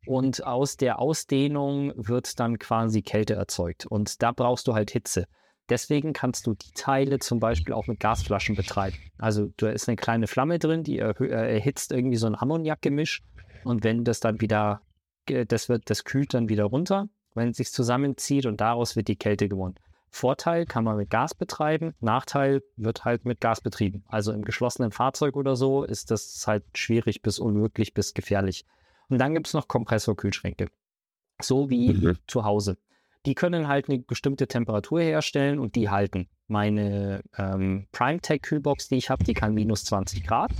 [0.07, 3.85] und aus der Ausdehnung wird dann quasi Kälte erzeugt.
[3.85, 5.27] Und da brauchst du halt Hitze.
[5.69, 8.97] Deswegen kannst du die Teile zum Beispiel auch mit Gasflaschen betreiben.
[9.19, 13.23] Also da ist eine kleine Flamme drin, die äh, erhitzt irgendwie so ein Ammoniakgemisch.
[13.65, 14.83] Und wenn das dann wieder,
[15.27, 19.17] das wird, das kühlt dann wieder runter, wenn es sich zusammenzieht und daraus wird die
[19.17, 19.77] Kälte gewonnen.
[20.11, 24.05] Vorteil kann man mit Gas betreiben, Nachteil wird halt mit Gas betrieben.
[24.09, 28.67] Also im geschlossenen Fahrzeug oder so ist das halt schwierig bis unmöglich bis gefährlich.
[29.09, 30.67] Und dann gibt es noch Kompressorkühlschränke.
[31.41, 32.19] So wie Mhm.
[32.27, 32.77] zu Hause.
[33.27, 36.29] Die können halt eine bestimmte Temperatur herstellen und die halten.
[36.49, 40.51] Meine ähm, PrimeTech-Kühlbox, die ich habe, die kann minus 20 Grad.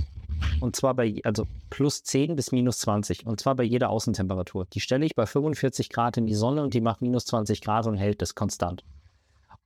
[0.59, 3.25] Und zwar bei, also plus 10 bis minus 20.
[3.25, 4.65] Und zwar bei jeder Außentemperatur.
[4.73, 7.85] Die stelle ich bei 45 Grad in die Sonne und die macht minus 20 Grad
[7.87, 8.83] und hält das konstant.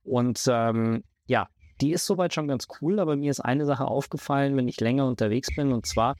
[0.02, 1.48] Und ähm, ja,
[1.80, 5.06] die ist soweit schon ganz cool, aber mir ist eine Sache aufgefallen, wenn ich länger
[5.06, 5.72] unterwegs bin.
[5.72, 6.16] Und zwar,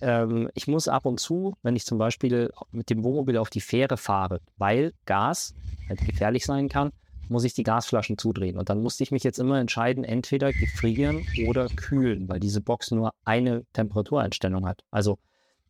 [0.00, 3.60] ähm, ich muss ab und zu, wenn ich zum Beispiel mit dem Wohnmobil auf die
[3.60, 5.54] Fähre fahre, weil Gas
[5.88, 6.90] halt gefährlich sein kann,
[7.28, 8.58] muss ich die Gasflaschen zudrehen.
[8.58, 12.90] Und dann musste ich mich jetzt immer entscheiden, entweder gefrieren oder kühlen, weil diese Box
[12.90, 14.82] nur eine Temperatureinstellung hat.
[14.90, 15.18] Also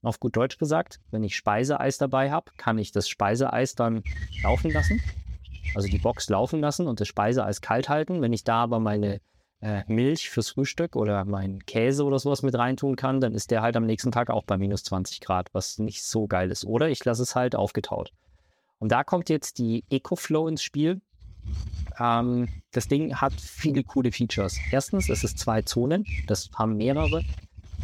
[0.03, 4.03] auf gut Deutsch gesagt, wenn ich Speiseeis dabei habe, kann ich das Speiseeis dann
[4.43, 5.01] laufen lassen.
[5.75, 8.23] Also die Box laufen lassen und das Speiseeis kalt halten.
[8.23, 9.21] Wenn ich da aber meine
[9.61, 13.63] äh, Milch fürs Frühstück oder meinen Käse oder sowas mit reintun kann, dann ist der
[13.63, 16.65] halt am nächsten Tag auch bei minus 20 Grad, was nicht so geil ist.
[16.65, 18.13] Oder ich lasse es halt aufgetaut.
[18.79, 21.01] Und da kommt jetzt die EcoFlow ins Spiel.
[21.99, 24.59] Ähm, das Ding hat viele coole Features.
[24.71, 27.23] Erstens, es ist zwei Zonen, das haben mehrere.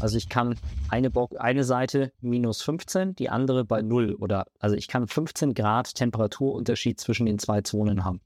[0.00, 0.56] Also ich kann
[0.88, 5.54] eine, Bo eine Seite minus 15, die andere bei 0 oder also ich kann 15
[5.54, 8.20] Grad Temperaturunterschied zwischen den zwei Zonen haben.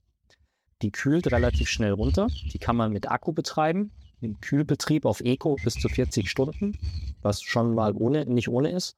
[0.81, 2.27] Die kühlt relativ schnell runter.
[2.51, 3.91] Die kann man mit Akku betreiben.
[4.21, 6.77] Im Kühlbetrieb auf Eco bis zu 40 Stunden,
[7.21, 8.95] was schon mal ohne, nicht ohne ist.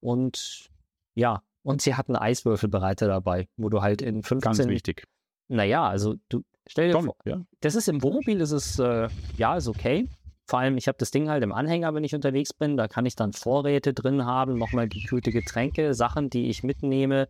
[0.00, 0.70] Und
[1.14, 5.04] ja, und sie hat einen Eiswürfelbereiter dabei, wo du halt in 15 Ganz wichtig.
[5.48, 7.40] Naja, also du stell dir Schon, vor, ja.
[7.60, 10.08] das ist im Wohnmobil, ist es, äh, ja, ist okay.
[10.46, 12.76] Vor allem, ich habe das Ding halt im Anhänger, wenn ich unterwegs bin.
[12.76, 17.28] Da kann ich dann Vorräte drin haben, nochmal gekühlte Getränke, Sachen, die ich mitnehme.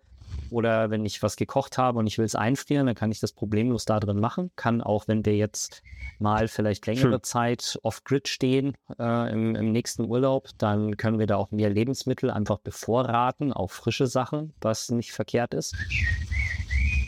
[0.50, 3.32] Oder wenn ich was gekocht habe und ich will es einfrieren, dann kann ich das
[3.32, 4.50] problemlos da drin machen.
[4.56, 5.82] Kann auch, wenn wir jetzt
[6.18, 7.22] mal vielleicht längere Schön.
[7.22, 12.30] Zeit off-grid stehen äh, im, im nächsten Urlaub, dann können wir da auch mehr Lebensmittel
[12.30, 15.76] einfach bevorraten, auch frische Sachen, was nicht verkehrt ist.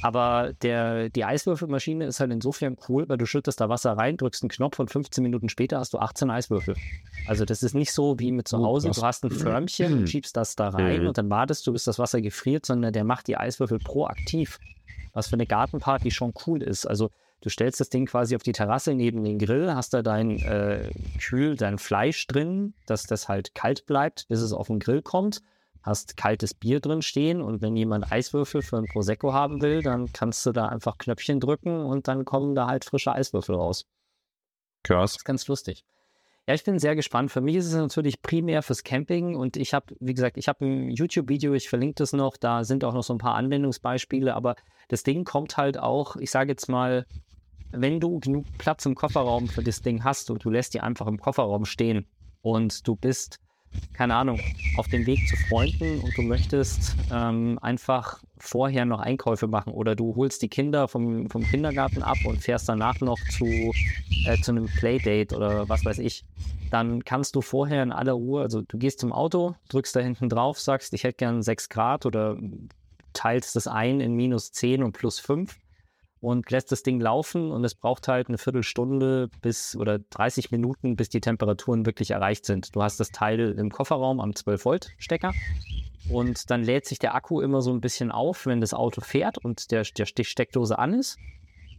[0.03, 4.43] Aber der, die Eiswürfelmaschine ist halt insofern cool, weil du schüttest da Wasser rein, drückst
[4.43, 6.75] einen Knopf und 15 Minuten später hast du 18 Eiswürfel.
[7.27, 10.37] Also das ist nicht so wie mit zu Hause, du hast ein Förmchen und schiebst
[10.37, 11.09] das da rein Mhm.
[11.09, 14.59] und dann wartest du, bis das Wasser gefriert, sondern der macht die Eiswürfel proaktiv.
[15.13, 16.87] Was für eine Gartenparty schon cool ist.
[16.87, 17.11] Also
[17.43, 20.89] du stellst das Ding quasi auf die Terrasse neben den Grill, hast da dein äh,
[21.21, 25.43] Kühl, dein Fleisch drin, dass das halt kalt bleibt, bis es auf den Grill kommt
[25.83, 30.13] hast kaltes Bier drin stehen und wenn jemand Eiswürfel für ein Prosecco haben will, dann
[30.13, 33.87] kannst du da einfach Knöpfchen drücken und dann kommen da halt frische Eiswürfel raus.
[34.83, 35.13] Krass.
[35.13, 35.85] Das ist ganz lustig.
[36.47, 37.31] Ja, ich bin sehr gespannt.
[37.31, 40.65] Für mich ist es natürlich primär fürs Camping und ich habe, wie gesagt, ich habe
[40.65, 44.57] ein YouTube-Video, ich verlinke das noch, da sind auch noch so ein paar Anwendungsbeispiele, aber
[44.89, 47.07] das Ding kommt halt auch, ich sage jetzt mal,
[47.73, 51.07] wenn du genug Platz im Kofferraum für das Ding hast und du lässt die einfach
[51.07, 52.07] im Kofferraum stehen
[52.43, 53.39] und du bist,
[53.93, 54.41] keine Ahnung,
[54.77, 59.95] auf dem Weg zu Freunden und du möchtest ähm, einfach vorher noch Einkäufe machen oder
[59.95, 64.53] du holst die Kinder vom, vom Kindergarten ab und fährst danach noch zu, äh, zu
[64.53, 66.25] einem Playdate oder was weiß ich,
[66.71, 70.29] dann kannst du vorher in aller Ruhe, also du gehst zum Auto, drückst da hinten
[70.29, 72.39] drauf, sagst, ich hätte gern 6 Grad oder
[73.13, 75.59] teilst das ein in minus 10 und plus 5
[76.21, 80.97] und lässt das Ding laufen und es braucht halt eine Viertelstunde bis oder 30 Minuten,
[80.97, 82.75] bis die Temperaturen wirklich erreicht sind.
[82.75, 85.33] Du hast das Teil im Kofferraum am 12 Volt Stecker
[86.11, 89.39] und dann lädt sich der Akku immer so ein bisschen auf, wenn das Auto fährt
[89.39, 91.19] und der, der Steckdose an ist.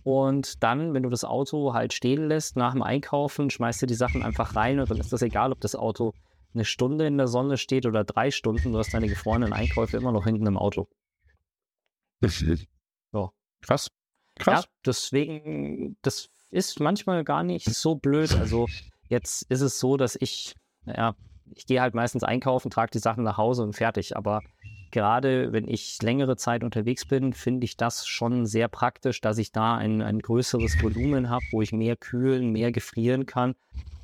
[0.03, 3.93] Und dann, wenn du das Auto halt stehen lässt nach dem Einkaufen, schmeißt du die
[3.93, 6.13] Sachen einfach rein und dann ist das egal, ob das Auto
[6.55, 10.11] eine Stunde in der Sonne steht oder drei Stunden, du hast deine gefrorenen Einkäufe immer
[10.11, 10.87] noch hinten im Auto.
[13.13, 13.31] Ja.
[13.61, 13.89] Krass.
[14.41, 14.63] Krass.
[14.63, 18.35] Ja, deswegen, das ist manchmal gar nicht so blöd.
[18.35, 18.67] Also
[19.07, 21.15] jetzt ist es so, dass ich, ja,
[21.55, 24.17] ich gehe halt meistens einkaufen, trage die Sachen nach Hause und fertig.
[24.17, 24.41] Aber
[24.91, 29.51] gerade wenn ich längere Zeit unterwegs bin, finde ich das schon sehr praktisch, dass ich
[29.51, 33.55] da ein, ein größeres Volumen habe, wo ich mehr kühlen, mehr gefrieren kann.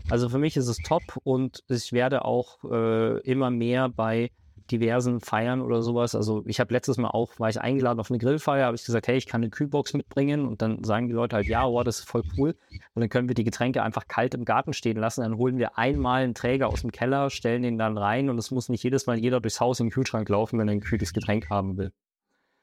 [0.09, 4.31] Also für mich ist es top und ich werde auch äh, immer mehr bei
[4.67, 6.15] diversen Feiern oder sowas.
[6.15, 9.07] Also ich habe letztes Mal auch, war ich eingeladen auf eine Grillfeier, habe ich gesagt,
[9.07, 11.99] hey, ich kann eine Kühlbox mitbringen und dann sagen die Leute halt, ja, oh, das
[11.99, 12.55] ist voll cool.
[12.93, 15.21] Und dann können wir die Getränke einfach kalt im Garten stehen lassen.
[15.21, 18.51] Dann holen wir einmal einen Träger aus dem Keller, stellen den dann rein und es
[18.51, 21.13] muss nicht jedes Mal jeder durchs Haus in den Kühlschrank laufen, wenn er ein kühles
[21.13, 21.91] Getränk haben will.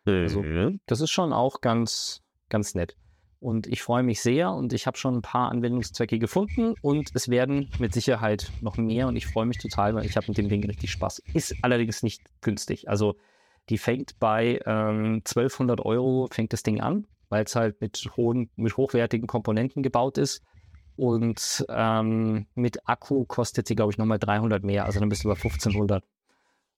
[0.06, 0.80] Also, Mhm.
[0.86, 2.96] Das ist schon auch ganz, ganz nett.
[3.40, 7.28] Und ich freue mich sehr und ich habe schon ein paar Anwendungszwecke gefunden und es
[7.28, 10.48] werden mit Sicherheit noch mehr und ich freue mich total, weil ich habe mit dem
[10.48, 11.22] Ding richtig Spaß.
[11.34, 12.88] Ist allerdings nicht günstig.
[12.88, 13.16] Also
[13.68, 18.50] die fängt bei ähm, 1200 Euro fängt das Ding an, weil es halt mit, hohen,
[18.56, 20.42] mit hochwertigen Komponenten gebaut ist.
[20.96, 24.84] Und ähm, mit Akku kostet sie, glaube ich, nochmal 300 mehr.
[24.84, 26.04] Also dann bist du bei 1500.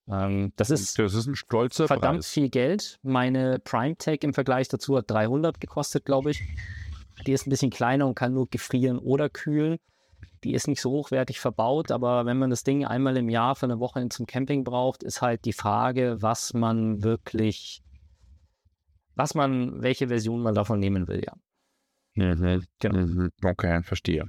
[0.08, 2.28] Ähm, das ist das ist ein stolzer verdammt Preis.
[2.28, 2.98] viel Geld.
[3.02, 6.42] Meine Prime Tech im Vergleich dazu hat 300 gekostet, glaube ich.
[7.26, 9.78] Die ist ein bisschen kleiner und kann nur gefrieren oder kühlen.
[10.44, 13.66] Die ist nicht so hochwertig verbaut, aber wenn man das Ding einmal im Jahr für
[13.66, 17.82] eine Woche zum Camping braucht, ist halt die Frage, was man wirklich,
[19.14, 21.34] was man, welche Version man davon nehmen will, ja.
[22.14, 22.64] Mhm.
[22.78, 22.98] Genau.
[22.98, 23.30] Mhm.
[23.42, 24.28] Okay, verstehe.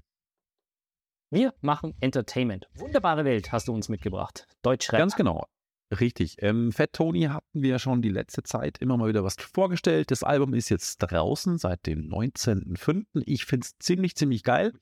[1.30, 2.68] Wir machen Entertainment.
[2.74, 4.48] Wunderbare Welt hast du uns mitgebracht.
[4.62, 5.46] Deutsch Ganz genau.
[5.91, 6.36] Richtig.
[6.39, 10.12] Ähm, Fat Tony hatten wir schon die letzte Zeit immer mal wieder was vorgestellt.
[10.12, 13.23] Das Album ist jetzt draußen seit dem 19.05.
[13.26, 14.73] Ich finde es ziemlich, ziemlich geil.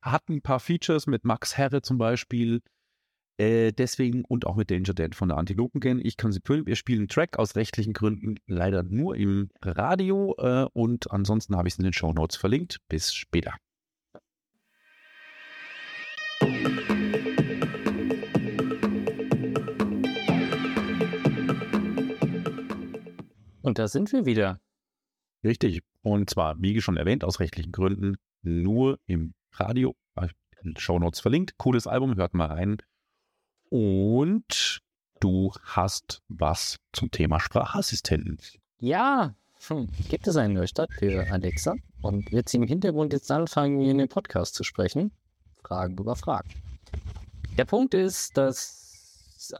[0.00, 2.62] Hat ein paar Features mit Max Herre zum Beispiel.
[3.38, 6.00] Äh, deswegen und auch mit Danger Dan von der Antilopen Gang.
[6.02, 6.64] Ich kann sie füllen.
[6.64, 10.34] Wir spielen einen Track aus rechtlichen Gründen leider nur im Radio.
[10.38, 12.78] Äh, und ansonsten habe ich es in den Show Notes verlinkt.
[12.88, 13.52] Bis später.
[23.66, 24.60] Und da sind wir wieder.
[25.42, 25.82] Richtig.
[26.02, 29.96] Und zwar, wie schon erwähnt, aus rechtlichen Gründen nur im Radio.
[30.62, 31.58] In den Shownotes verlinkt.
[31.58, 32.76] Cooles Album, hört mal rein.
[33.68, 34.78] Und
[35.18, 38.38] du hast was zum Thema Sprachassistenten.
[38.78, 39.34] Ja,
[39.66, 43.90] hm, gibt es einen Neustart für Alexa und wird sie im Hintergrund jetzt anfangen, hier
[43.90, 45.10] in den Podcast zu sprechen?
[45.64, 46.50] Fragen über Fragen.
[47.58, 48.85] Der Punkt ist, dass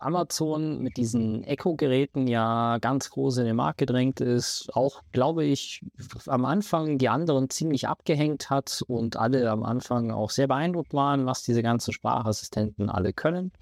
[0.00, 5.82] Amazon mit diesen Echo-Geräten ja ganz groß in den Markt gedrängt ist, auch, glaube ich,
[6.26, 11.26] am Anfang die anderen ziemlich abgehängt hat und alle am Anfang auch sehr beeindruckt waren,
[11.26, 13.52] was diese ganzen Sprachassistenten alle können.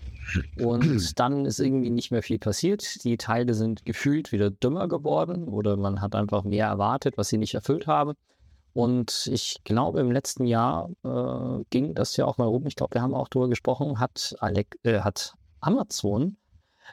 [0.62, 3.04] Und dann ist irgendwie nicht mehr viel passiert.
[3.04, 7.38] Die Teile sind gefühlt wieder dümmer geworden oder man hat einfach mehr erwartet, was sie
[7.38, 8.14] nicht erfüllt haben.
[8.72, 12.66] Und ich glaube, im letzten Jahr äh, ging das ja auch mal rum.
[12.66, 15.34] Ich glaube, wir haben auch darüber gesprochen, hat, Alec, äh, hat
[15.66, 16.36] Amazon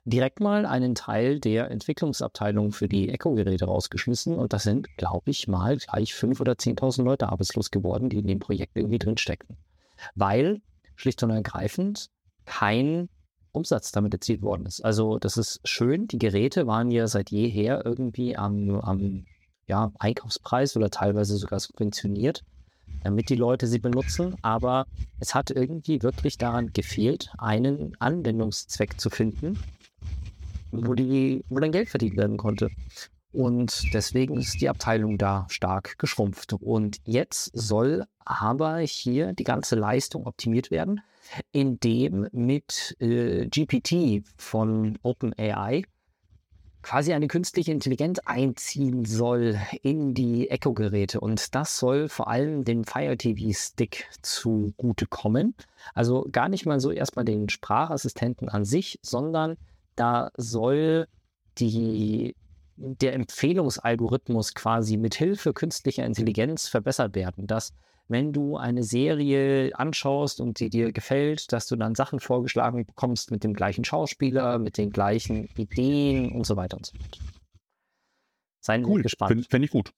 [0.05, 4.36] direkt mal einen Teil der Entwicklungsabteilung für die Echo-Geräte rausgeschmissen.
[4.36, 8.28] Und das sind, glaube ich, mal gleich 5.000 oder 10.000 Leute arbeitslos geworden, die in
[8.28, 9.57] dem Projekt irgendwie drin steckten.
[10.15, 10.61] Weil
[10.95, 12.09] schlicht und ergreifend
[12.45, 13.09] kein
[13.51, 14.84] Umsatz damit erzielt worden ist.
[14.84, 16.07] Also das ist schön.
[16.07, 19.26] Die Geräte waren ja seit jeher irgendwie am, am
[19.67, 22.43] ja, Einkaufspreis oder teilweise sogar subventioniert,
[23.03, 24.35] damit die Leute sie benutzen.
[24.41, 24.85] Aber
[25.19, 29.59] es hat irgendwie wirklich daran gefehlt, einen Anwendungszweck zu finden,
[30.71, 32.69] wo, die, wo dann Geld verdient werden konnte.
[33.33, 36.53] Und deswegen ist die Abteilung da stark geschrumpft.
[36.53, 41.01] Und jetzt soll aber hier die ganze Leistung optimiert werden,
[41.51, 45.83] indem mit äh, GPT von OpenAI
[46.82, 51.19] quasi eine künstliche Intelligenz einziehen soll in die Echo-Geräte.
[51.19, 55.55] Und das soll vor allem dem Fire TV-Stick zugutekommen.
[55.93, 59.57] Also gar nicht mal so erstmal den Sprachassistenten an sich, sondern
[59.95, 61.07] da soll
[61.57, 62.36] die,
[62.75, 67.73] der Empfehlungsalgorithmus quasi mit Hilfe künstlicher Intelligenz verbessert werden, dass
[68.07, 73.31] wenn du eine Serie anschaust und die dir gefällt, dass du dann Sachen vorgeschlagen bekommst
[73.31, 77.19] mit dem gleichen Schauspieler, mit den gleichen Ideen und so weiter und so fort.
[78.61, 79.01] Seien cool.
[79.01, 79.31] gespannt.
[79.31, 79.93] Finde find ich gut.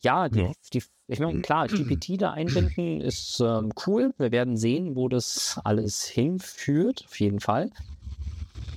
[0.00, 0.52] Ja, die, ja.
[0.72, 4.12] Die, ich meine, klar, GPT da einbinden ist ähm, cool.
[4.18, 7.70] Wir werden sehen, wo das alles hinführt, auf jeden Fall.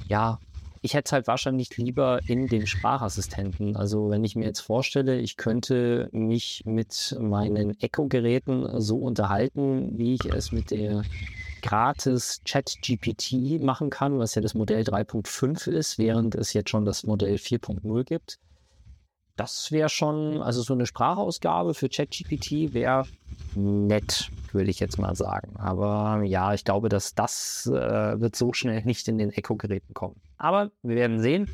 [0.07, 0.39] Ja,
[0.88, 3.76] ich hätte es halt wahrscheinlich lieber in den Sprachassistenten.
[3.76, 10.14] Also wenn ich mir jetzt vorstelle, ich könnte mich mit meinen Echo-Geräten so unterhalten, wie
[10.14, 11.04] ich es mit der
[11.62, 17.04] gratis Chat-GPT machen kann, was ja das Modell 3.5 ist, während es jetzt schon das
[17.04, 18.40] Modell 4.0 gibt.
[19.36, 23.04] Das wäre schon, also so eine Sprachausgabe für ChatGPT wäre
[23.58, 25.55] nett, würde ich jetzt mal sagen.
[25.58, 30.22] Aber ja, ich glaube, dass das äh, wird so schnell nicht in den Echo-Geräten kommen.
[30.38, 31.49] Aber wir werden sehen.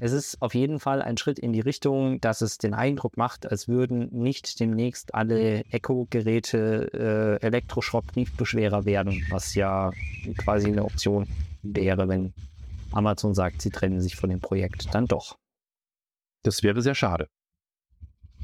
[0.00, 3.50] Es ist auf jeden Fall ein Schritt in die Richtung, dass es den Eindruck macht,
[3.50, 9.90] als würden nicht demnächst alle Echo-Geräte äh, Elektroschrott-Briefbeschwerer werden, was ja
[10.36, 11.26] quasi eine Option
[11.62, 12.32] wäre, wenn
[12.92, 14.94] Amazon sagt, sie trennen sich von dem Projekt.
[14.94, 15.36] Dann doch.
[16.44, 17.28] Das wäre sehr schade.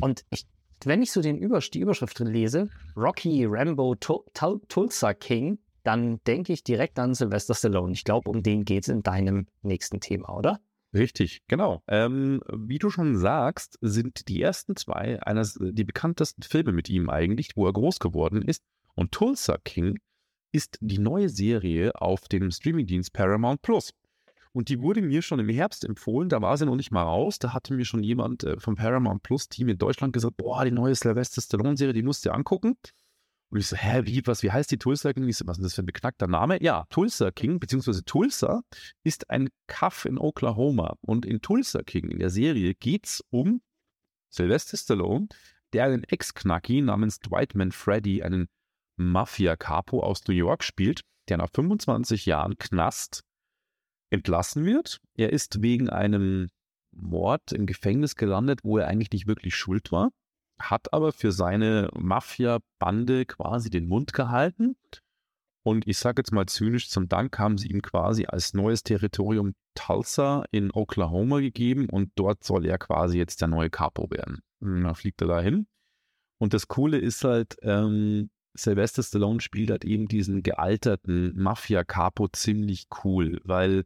[0.00, 0.46] Und ich
[0.87, 6.64] wenn ich so den Übersch die Überschrift lese, Rocky Rambo Tulsa King, dann denke ich
[6.64, 7.93] direkt an Sylvester Stallone.
[7.93, 10.61] Ich glaube, um den geht es in deinem nächsten Thema, oder?
[10.95, 11.82] Richtig, genau.
[11.89, 17.11] Ähm, wie du schon sagst, sind die ersten zwei eines die bekanntesten Filme mit ihm
[17.11, 18.62] eigentlich, wo er groß geworden ist.
[18.95, 19.99] Und Tulsa King
[20.53, 23.93] ist die neue Serie auf dem Streamingdienst Paramount Plus.
[24.55, 27.40] Und die wurde mir schon im Herbst empfohlen, da war sie noch nicht mal raus.
[27.40, 30.70] Da hatte mir schon jemand äh, vom Paramount Plus Team in Deutschland gesagt, boah, die
[30.70, 32.76] neue Sylvester Stallone-Serie, die musst du dir angucken.
[33.50, 35.28] Und ich so, hä, wie, was, wie heißt die Tulsa King?
[35.28, 36.62] Ich so, was ist das für ein beknackter Name?
[36.62, 38.62] Ja, Tulsa King, beziehungsweise Tulsa,
[39.02, 40.96] ist ein Kaff in Oklahoma.
[41.00, 43.61] Und in Tulsa King, in der Serie, geht es um
[44.32, 45.26] Sylvester Stallone,
[45.72, 48.46] der einen Ex-Knacki namens Dwight Manfredi, einen
[48.96, 53.24] Mafia-Capo aus New York spielt, der nach 25 Jahren Knast
[54.14, 55.00] entlassen wird.
[55.16, 56.48] Er ist wegen einem
[56.92, 60.10] Mord im Gefängnis gelandet, wo er eigentlich nicht wirklich schuld war,
[60.58, 64.76] hat aber für seine Mafia-Bande quasi den Mund gehalten.
[65.66, 69.54] Und ich sage jetzt mal zynisch, zum Dank haben sie ihm quasi als neues Territorium
[69.74, 74.40] Tulsa in Oklahoma gegeben und dort soll er quasi jetzt der neue Capo werden.
[74.60, 75.66] Da fliegt er dahin.
[76.38, 82.86] Und das Coole ist halt, ähm, Sylvester Stallone spielt halt eben diesen gealterten Mafia-Capo ziemlich
[83.02, 83.84] cool, weil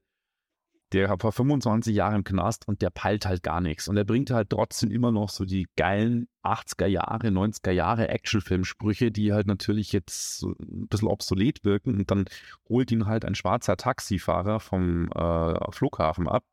[0.93, 3.89] der war 25 Jahre im Knast und der peilt halt gar nichts.
[3.89, 9.11] Und er bringt halt trotzdem immer noch so die geilen 80er Jahre, 90er Jahre Actionfilmsprüche,
[9.11, 11.99] die halt natürlich jetzt ein bisschen obsolet wirken.
[11.99, 12.25] Und dann
[12.69, 16.45] holt ihn halt ein schwarzer Taxifahrer vom äh, Flughafen ab.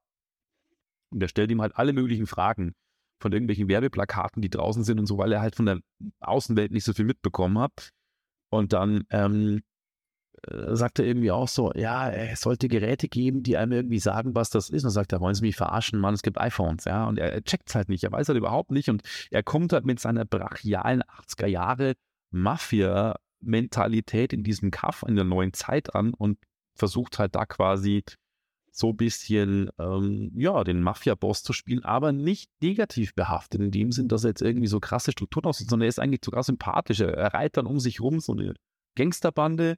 [1.12, 2.76] Und der stellt ihm halt alle möglichen Fragen
[3.22, 5.80] von irgendwelchen Werbeplakaten, die draußen sind und so, weil er halt von der
[6.20, 7.92] Außenwelt nicht so viel mitbekommen hat.
[8.50, 9.62] Und dann ähm,
[10.48, 14.36] äh, sagt er irgendwie auch so, ja, es sollte Geräte geben, die einem irgendwie sagen,
[14.36, 14.84] was das ist.
[14.84, 17.08] Und sagt er, wollen Sie mich verarschen, Mann, es gibt iPhones, ja.
[17.08, 18.90] Und er, er checkt es halt nicht, er weiß halt überhaupt nicht.
[18.90, 21.94] Und er kommt halt mit seiner brachialen 80er Jahre
[22.32, 26.38] Mafia-Mentalität in diesem Kaff in der neuen Zeit an und
[26.76, 28.04] versucht halt da quasi
[28.72, 33.94] so ein bisschen, ähm, ja, den Mafia-Boss zu spielen, aber nicht negativ behaftet, in dem
[33.94, 37.00] Sinn, dass er jetzt irgendwie so krasse Strukturen aussieht, sondern er ist eigentlich sogar sympathisch.
[37.00, 38.54] Er reiht dann um sich rum so eine
[38.96, 39.78] Gangsterbande,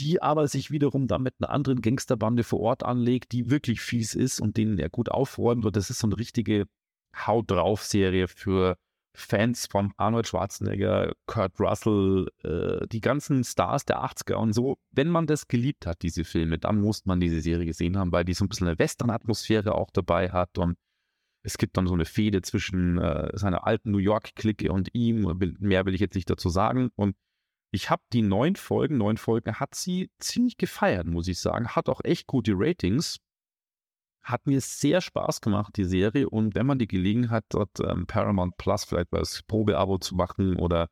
[0.00, 4.14] die aber sich wiederum dann mit einer anderen Gangsterbande vor Ort anlegt, die wirklich fies
[4.14, 5.66] ist und denen er gut aufräumt.
[5.66, 6.66] Und das ist so eine richtige
[7.14, 8.76] Haut drauf Serie für
[9.12, 14.78] Fans von Arnold Schwarzenegger, Kurt Russell, äh, die ganzen Stars der 80er und so.
[14.92, 18.24] Wenn man das geliebt hat, diese Filme, dann muss man diese Serie gesehen haben, weil
[18.24, 20.76] die so ein bisschen eine Western-Atmosphäre auch dabei hat und
[21.42, 25.38] es gibt dann so eine Fehde zwischen äh, seiner alten New York-Clique und ihm.
[25.58, 26.90] Mehr will ich jetzt nicht dazu sagen.
[26.96, 27.16] Und
[27.70, 31.68] ich habe die neun Folgen, neun Folgen hat sie ziemlich gefeiert, muss ich sagen.
[31.68, 33.18] Hat auch echt gute Ratings.
[34.22, 36.28] Hat mir sehr Spaß gemacht, die Serie.
[36.28, 40.56] Und wenn man die Gelegenheit hat, dort ähm, Paramount Plus vielleicht als Probeabo zu machen
[40.56, 40.88] oder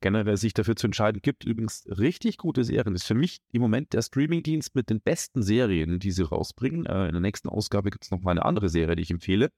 [0.00, 2.92] generell sich dafür zu entscheiden, gibt übrigens richtig gute Serien.
[2.92, 6.86] Das ist für mich im Moment der Streamingdienst mit den besten Serien, die sie rausbringen.
[6.86, 9.50] Äh, in der nächsten Ausgabe gibt es noch mal eine andere Serie, die ich empfehle.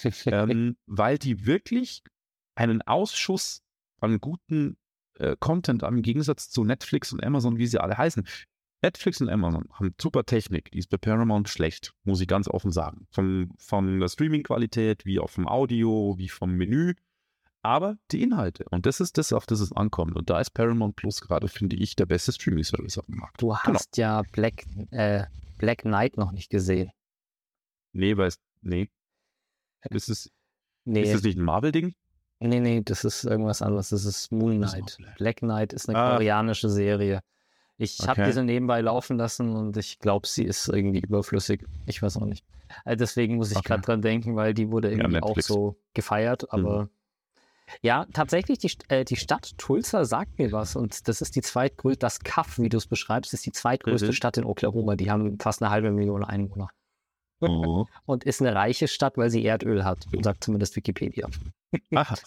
[0.26, 2.02] ähm, weil die wirklich
[2.54, 3.62] einen Ausschuss
[4.00, 4.76] an guten
[5.18, 8.26] äh, Content im Gegensatz zu Netflix und Amazon, wie sie alle heißen.
[8.82, 12.70] Netflix und Amazon haben super Technik, die ist bei Paramount schlecht, muss ich ganz offen
[12.70, 13.08] sagen.
[13.10, 16.94] Von, von der Streaming-Qualität, wie auch vom Audio, wie vom Menü,
[17.62, 18.64] aber die Inhalte.
[18.70, 20.16] Und das ist das, auf das es ankommt.
[20.16, 23.42] Und da ist Paramount Plus gerade, finde ich, der beste Streaming-Service auf dem Markt.
[23.42, 23.60] Du genau.
[23.64, 24.08] hast genau.
[24.08, 25.24] ja Black, äh,
[25.58, 26.92] Black Knight noch nicht gesehen.
[27.92, 28.88] Nee, weil es, nee.
[29.82, 30.30] Das ist,
[30.84, 31.02] nee.
[31.02, 31.94] ist das nicht ein Marvel-Ding?
[32.40, 33.88] Nee, nee, das ist irgendwas anderes.
[33.88, 34.96] Das ist Moon Knight.
[34.98, 35.16] Black.
[35.16, 36.12] Black Knight ist eine ah.
[36.12, 37.20] koreanische Serie.
[37.78, 38.08] Ich okay.
[38.08, 41.64] habe diese nebenbei laufen lassen und ich glaube, sie ist irgendwie überflüssig.
[41.86, 42.44] Ich weiß auch nicht.
[42.84, 43.68] Also deswegen muss ich okay.
[43.68, 46.52] gerade dran denken, weil die wurde irgendwie ja, auch so gefeiert.
[46.52, 46.88] Aber mhm.
[47.82, 52.00] ja, tatsächlich, die, äh, die Stadt Tulsa sagt mir was und das ist die zweitgrößte,
[52.00, 54.12] das Kaff, wie du es beschreibst, ist die zweitgrößte mhm.
[54.12, 54.96] Stadt in Oklahoma.
[54.96, 56.70] Die haben fast eine halbe Million Einwohner.
[57.40, 57.86] Oh.
[58.06, 61.28] und ist eine reiche Stadt, weil sie Erdöl hat, sagt zumindest Wikipedia.
[61.94, 62.16] Ach.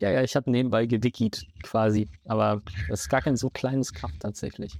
[0.00, 4.18] Ja, ja, ich habe nebenbei gewikit quasi, aber es ist gar kein so kleines Kraft
[4.20, 4.78] tatsächlich.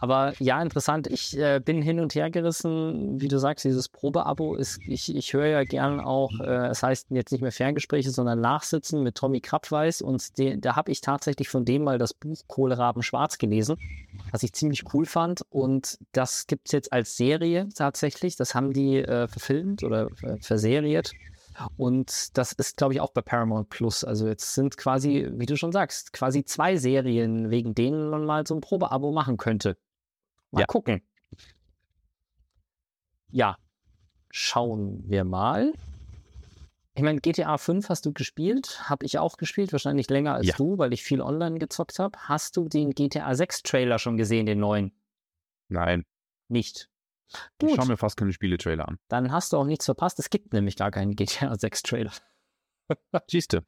[0.00, 1.08] Aber ja, interessant.
[1.08, 3.20] Ich äh, bin hin und her gerissen.
[3.20, 7.08] Wie du sagst, dieses Probeabo ist, ich, ich höre ja gern auch, äh, es heißt
[7.10, 10.00] jetzt nicht mehr Ferngespräche, sondern Nachsitzen mit Tommy Krabweis.
[10.00, 13.76] Und de, da habe ich tatsächlich von dem mal das Buch Kohlraben Schwarz gelesen,
[14.30, 15.42] was ich ziemlich cool fand.
[15.50, 18.36] Und das gibt es jetzt als Serie tatsächlich.
[18.36, 21.12] Das haben die äh, verfilmt oder äh, verseriert.
[21.76, 24.04] Und das ist, glaube ich, auch bei Paramount Plus.
[24.04, 28.46] Also jetzt sind quasi, wie du schon sagst, quasi zwei Serien, wegen denen man mal
[28.46, 29.76] so ein Probeabo machen könnte.
[30.50, 30.66] Mal ja.
[30.66, 31.02] gucken.
[33.30, 33.56] Ja,
[34.30, 35.72] schauen wir mal.
[36.94, 40.56] Ich meine, GTA 5 hast du gespielt, habe ich auch gespielt, wahrscheinlich länger als ja.
[40.56, 42.18] du, weil ich viel online gezockt habe.
[42.18, 44.92] Hast du den GTA 6 Trailer schon gesehen, den neuen?
[45.68, 46.04] Nein.
[46.48, 46.88] Nicht.
[47.60, 47.70] Gut.
[47.70, 48.98] Ich schaue mir fast keine Spiele-Trailer an.
[49.08, 50.18] Dann hast du auch nichts verpasst.
[50.18, 52.12] Es gibt nämlich gar keinen GTA 6 Trailer.
[53.28, 53.64] Siehste.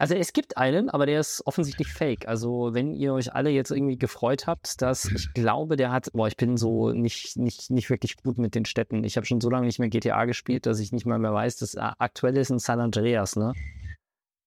[0.00, 2.28] Also es gibt einen, aber der ist offensichtlich fake.
[2.28, 6.28] Also wenn ihr euch alle jetzt irgendwie gefreut habt, dass ich glaube, der hat, boah,
[6.28, 9.02] ich bin so nicht, nicht, nicht wirklich gut mit den Städten.
[9.02, 11.56] Ich habe schon so lange nicht mehr GTA gespielt, dass ich nicht mal mehr weiß,
[11.56, 13.54] das aktuelle ist in San Andreas, ne?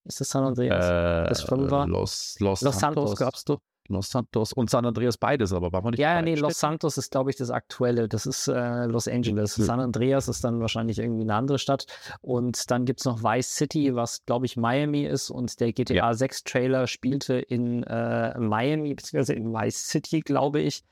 [0.06, 0.86] Ist das San Andreas?
[0.86, 1.86] Äh, das Fünfer?
[1.86, 3.58] Los, Los, Los Santos, Santos gabst du.
[3.92, 6.00] Los Santos und San Andreas beides, aber war man nicht.
[6.00, 8.08] Ja, nee, Los Santos ist, glaube ich, das aktuelle.
[8.08, 9.58] Das ist äh, Los Angeles.
[9.58, 9.64] Mhm.
[9.64, 11.86] San Andreas ist dann wahrscheinlich irgendwie eine andere Stadt.
[12.22, 15.30] Und dann gibt es noch Vice City, was, glaube ich, Miami ist.
[15.30, 16.14] Und der GTA ja.
[16.14, 20.84] 6 Trailer spielte in äh, Miami, beziehungsweise in Vice City, glaube ich.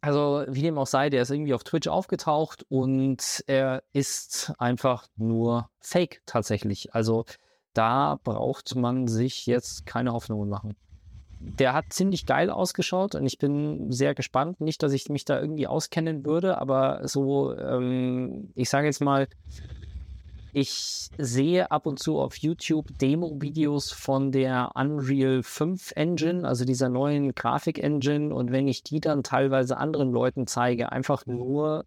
[0.00, 5.06] Also, wie dem auch sei, der ist irgendwie auf Twitch aufgetaucht und er ist einfach
[5.16, 6.94] nur Fake tatsächlich.
[6.94, 7.24] Also,
[7.72, 10.76] da braucht man sich jetzt keine Hoffnungen machen
[11.58, 14.60] der hat ziemlich geil ausgeschaut und ich bin sehr gespannt.
[14.60, 19.28] Nicht, dass ich mich da irgendwie auskennen würde, aber so, ähm, ich sage jetzt mal,
[20.52, 26.88] ich sehe ab und zu auf YouTube Demo-Videos von der Unreal 5 Engine, also dieser
[26.88, 28.32] neuen Grafik-Engine.
[28.32, 31.86] Und wenn ich die dann teilweise anderen Leuten zeige, einfach nur,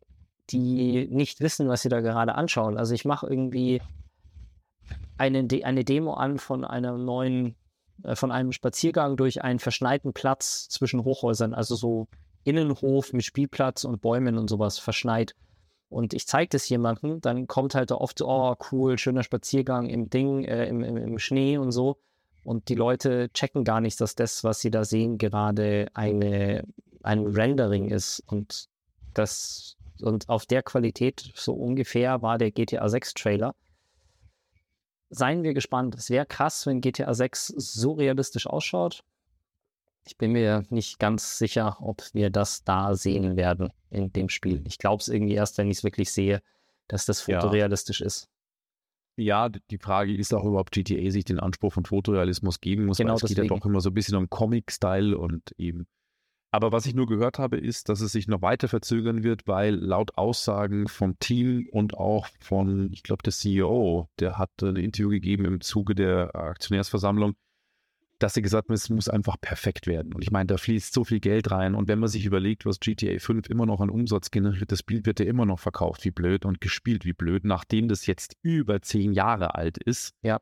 [0.49, 2.78] die nicht wissen, was sie da gerade anschauen.
[2.78, 3.82] Also ich mache irgendwie
[5.18, 7.55] eine, De eine Demo an von einer neuen
[8.14, 12.08] von einem Spaziergang durch einen verschneiten Platz zwischen Hochhäusern, also so
[12.43, 15.36] Innenhof mit Spielplatz und Bäumen und sowas verschneit.
[15.89, 20.10] Und ich zeige das jemandem, dann kommt halt oft so, oh cool, schöner Spaziergang im
[20.10, 21.98] Ding, äh, im, im, im Schnee und so.
[22.43, 26.64] Und die Leute checken gar nicht, dass das, was sie da sehen, gerade eine,
[27.04, 28.24] ein Rendering ist.
[28.28, 28.70] Und
[29.14, 33.56] das, und auf der Qualität so ungefähr war der GTA 6 Trailer
[35.10, 35.95] seien wir gespannt.
[35.95, 39.03] Es wäre krass, wenn GTA 6 so realistisch ausschaut.
[40.05, 44.64] Ich bin mir nicht ganz sicher, ob wir das da sehen werden in dem Spiel.
[44.66, 46.41] Ich glaube es irgendwie erst, wenn ich es wirklich sehe,
[46.88, 48.05] dass das fotorealistisch ja.
[48.08, 48.30] ist.
[49.18, 53.12] Ja, die Frage ist auch, ob GTA sich den Anspruch von Fotorealismus geben muss, genau
[53.12, 53.41] weil es deswegen.
[53.41, 55.88] geht ja doch immer so ein bisschen um Comic-Style und eben.
[56.52, 59.76] Aber was ich nur gehört habe, ist, dass es sich noch weiter verzögern wird, weil
[59.76, 65.10] laut Aussagen vom Team und auch von, ich glaube, der CEO, der hat ein Interview
[65.10, 67.36] gegeben im Zuge der Aktionärsversammlung,
[68.20, 70.14] dass sie gesagt haben, es muss einfach perfekt werden.
[70.14, 71.76] Und ich meine, da fließt so viel Geld rein.
[71.76, 75.06] Und wenn man sich überlegt, was GTA 5 immer noch an Umsatz generiert, das Spiel
[75.06, 78.82] wird ja immer noch verkauft wie blöd und gespielt wie blöd, nachdem das jetzt über
[78.82, 80.16] zehn Jahre alt ist.
[80.24, 80.39] Ja.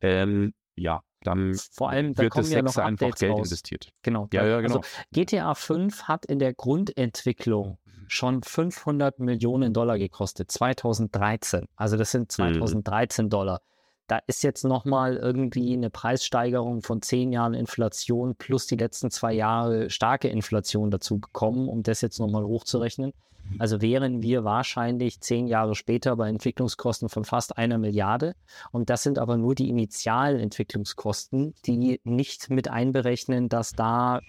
[0.00, 3.46] Ähm, ja, dann Vor allem, da wird das ja noch einfach Updates Geld raus.
[3.46, 3.92] investiert.
[4.02, 4.28] Genau.
[4.32, 4.76] Ja, ja, genau.
[4.76, 11.66] Also GTA 5 hat in der Grundentwicklung schon 500 Millionen Dollar gekostet, 2013.
[11.76, 13.60] Also das sind 2013 Dollar.
[14.06, 19.32] Da ist jetzt nochmal irgendwie eine Preissteigerung von zehn Jahren Inflation plus die letzten zwei
[19.32, 23.12] Jahre starke Inflation dazu gekommen, um das jetzt nochmal hochzurechnen.
[23.58, 28.34] Also wären wir wahrscheinlich zehn Jahre später bei Entwicklungskosten von fast einer Milliarde.
[28.70, 34.20] Und das sind aber nur die initialen Entwicklungskosten, die nicht mit einberechnen, dass da,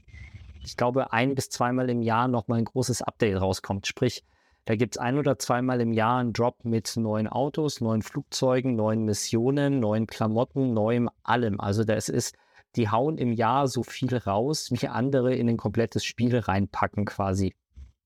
[0.64, 3.88] ich glaube, ein bis zweimal im Jahr nochmal ein großes Update rauskommt.
[3.88, 4.24] Sprich,
[4.66, 8.76] da gibt es ein oder zweimal im Jahr einen Drop mit neuen Autos, neuen Flugzeugen,
[8.76, 11.60] neuen Missionen, neuen Klamotten, neuem allem.
[11.60, 12.36] Also das ist,
[12.76, 17.56] die hauen im Jahr so viel raus, wie andere in ein komplettes Spiel reinpacken quasi.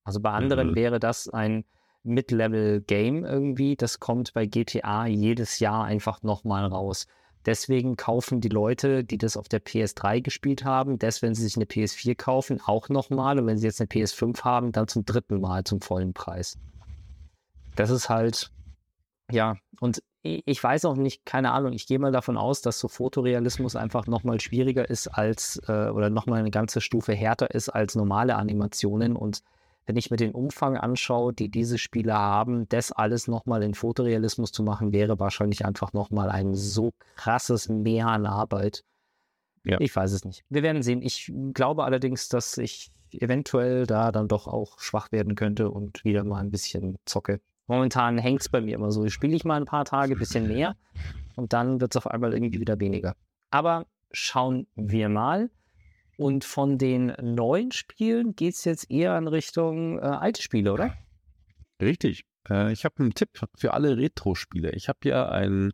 [0.04, 0.74] Also bei anderen Mhm.
[0.74, 1.64] wäre das ein
[2.04, 3.76] Mid-Level-Game irgendwie.
[3.76, 7.06] Das kommt bei GTA jedes Jahr einfach nochmal raus.
[7.44, 11.56] Deswegen kaufen die Leute, die das auf der PS3 gespielt haben, das, wenn sie sich
[11.56, 13.38] eine PS4 kaufen, auch nochmal.
[13.38, 16.56] Und wenn sie jetzt eine PS5 haben, dann zum dritten Mal zum vollen Preis.
[17.74, 18.52] Das ist halt,
[19.30, 22.86] ja, und ich weiß auch nicht, keine Ahnung, ich gehe mal davon aus, dass so
[22.86, 27.96] Fotorealismus einfach nochmal schwieriger ist als, äh, oder nochmal eine ganze Stufe härter ist als
[27.96, 29.16] normale Animationen.
[29.16, 29.42] Und
[29.86, 34.52] wenn ich mir den Umfang anschaue, die diese Spiele haben, das alles nochmal in Fotorealismus
[34.52, 38.84] zu machen, wäre wahrscheinlich einfach nochmal ein so krasses Mehr an Arbeit.
[39.64, 39.80] Ja.
[39.80, 40.44] Ich weiß es nicht.
[40.48, 41.02] Wir werden sehen.
[41.02, 46.24] Ich glaube allerdings, dass ich eventuell da dann doch auch schwach werden könnte und wieder
[46.24, 47.40] mal ein bisschen zocke.
[47.66, 49.08] Momentan hängt es bei mir immer so.
[49.08, 50.76] Spiele ich mal ein paar Tage, ein bisschen mehr
[51.36, 53.14] und dann wird es auf einmal irgendwie wieder weniger.
[53.50, 55.50] Aber schauen wir mal.
[56.22, 60.94] Und von den neuen Spielen geht es jetzt eher in Richtung äh, alte Spiele, oder?
[61.80, 62.22] Richtig.
[62.48, 64.70] Äh, ich habe einen Tipp für alle Retro-Spiele.
[64.70, 65.72] Ich habe ja ein,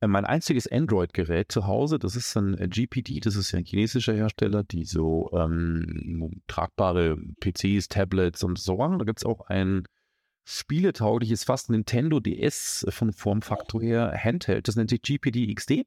[0.00, 1.98] äh, mein einziges Android-Gerät zu Hause.
[1.98, 7.16] Das ist ein äh, GPD, das ist ja ein chinesischer Hersteller, die so ähm, tragbare
[7.40, 9.00] PCs, Tablets und so haben.
[9.00, 9.82] Da gibt es auch ein
[10.44, 14.68] spieletaugliches, fast Nintendo DS von Formfaktor her Handheld.
[14.68, 15.86] Das nennt sich GPD XD.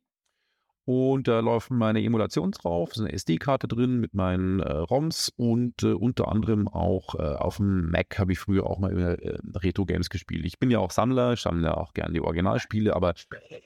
[0.92, 5.84] Und da laufen meine Emulationen drauf, ist eine SD-Karte drin mit meinen äh, ROMs und
[5.84, 10.10] äh, unter anderem auch äh, auf dem Mac habe ich früher auch mal äh, Retro-Games
[10.10, 10.48] gespielt.
[10.48, 13.14] Ich bin ja auch Sammler, ich sammle auch gerne die Originalspiele, aber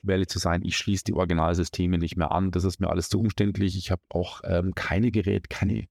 [0.06, 2.50] ehrlich zu sein, ich schließe die Originalsysteme nicht mehr an.
[2.50, 3.78] Das ist mir alles zu umständlich.
[3.78, 5.86] Ich habe auch ähm, keine Geräte, keine,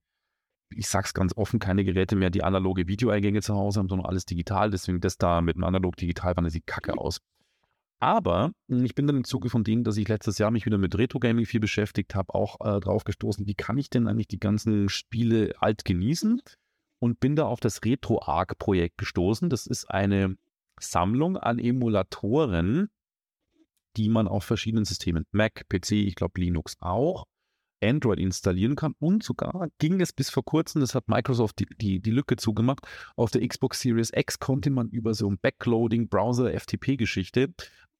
[0.70, 4.24] ich sag's ganz offen, keine Geräte mehr, die analoge Videoeingänge zu Hause haben, sondern alles
[4.24, 4.70] digital.
[4.70, 7.20] Deswegen das da mit dem analog-digital war, das sieht kacke aus.
[8.04, 10.76] Aber mh, ich bin dann im Zuge von dem, dass ich letztes Jahr mich wieder
[10.76, 14.38] mit Retro-Gaming viel beschäftigt habe, auch äh, drauf gestoßen, wie kann ich denn eigentlich die
[14.38, 16.42] ganzen Spiele alt genießen?
[16.98, 19.48] Und bin da auf das Retro-Arc-Projekt gestoßen.
[19.48, 20.36] Das ist eine
[20.78, 22.90] Sammlung an Emulatoren,
[23.96, 27.24] die man auf verschiedenen Systemen, Mac, PC, ich glaube Linux auch,
[27.82, 28.94] Android installieren kann.
[28.98, 32.86] Und sogar ging es bis vor kurzem, das hat Microsoft die, die, die Lücke zugemacht,
[33.16, 37.54] auf der Xbox Series X konnte man über so ein Backloading, Browser, FTP-Geschichte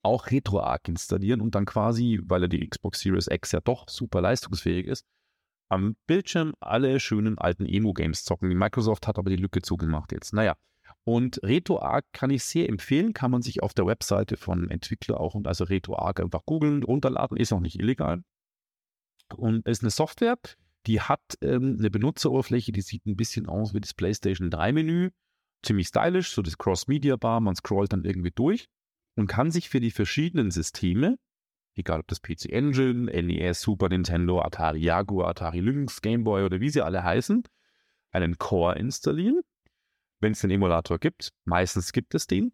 [0.05, 4.20] auch RetroArch installieren und dann quasi, weil ja die Xbox Series X ja doch super
[4.20, 5.05] leistungsfähig ist,
[5.70, 8.48] am Bildschirm alle schönen alten Emo-Games zocken.
[8.48, 10.32] Microsoft hat aber die Lücke zugemacht jetzt.
[10.32, 10.55] Naja,
[11.05, 15.34] und RetroArch kann ich sehr empfehlen, kann man sich auf der Webseite von Entwickler auch
[15.34, 18.22] und also RetroArch einfach googeln, runterladen, ist auch nicht illegal.
[19.36, 20.36] Und ist eine Software,
[20.86, 25.11] die hat ähm, eine Benutzeroberfläche, die sieht ein bisschen aus wie das PlayStation 3 Menü.
[25.62, 28.68] Ziemlich stylisch, so das Cross-Media-Bar, man scrollt dann irgendwie durch
[29.17, 31.19] und kann sich für die verschiedenen Systeme,
[31.75, 36.61] egal ob das PC Engine, NES, Super Nintendo, Atari Jaguar, Atari Lynx, Game Boy oder
[36.61, 37.43] wie sie alle heißen,
[38.11, 39.41] einen Core installieren.
[40.21, 42.53] Wenn es den Emulator gibt, meistens gibt es den.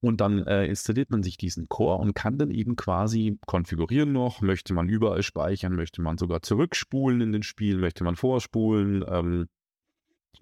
[0.00, 4.42] Und dann äh, installiert man sich diesen Core und kann dann eben quasi konfigurieren noch,
[4.42, 9.48] möchte man überall speichern, möchte man sogar zurückspulen in den Spiel, möchte man vorspulen, ähm,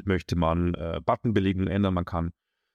[0.05, 2.33] möchte man äh, Buttonbelegungen ändern, man kann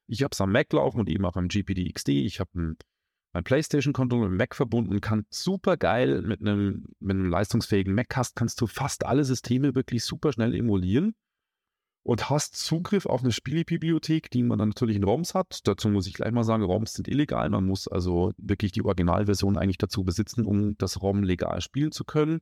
[0.09, 2.09] ich habe es am Mac laufen und eben auch am GPD XD.
[2.09, 2.77] Ich habe ein
[3.31, 8.15] mein PlayStation-Controller mit dem Mac verbunden, kann super geil mit einem, mit einem leistungsfähigen Mac
[8.15, 11.13] hast, kannst du fast alle Systeme wirklich super schnell emulieren
[12.03, 15.67] und hast Zugriff auf eine Spielebibliothek, die man dann natürlich in ROMs hat.
[15.67, 17.49] Dazu muss ich gleich mal sagen, ROMs sind illegal.
[17.51, 22.05] Man muss also wirklich die Originalversion eigentlich dazu besitzen, um das ROM legal spielen zu
[22.05, 22.39] können.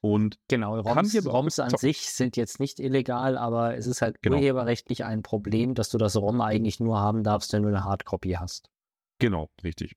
[0.00, 4.36] Und genau, ROMs, ROMs an sich sind jetzt nicht illegal, aber es ist halt genau.
[4.36, 8.32] urheberrechtlich ein Problem, dass du das ROM eigentlich nur haben darfst, wenn du eine Hardcopy
[8.32, 8.70] hast.
[9.20, 9.96] Genau, richtig.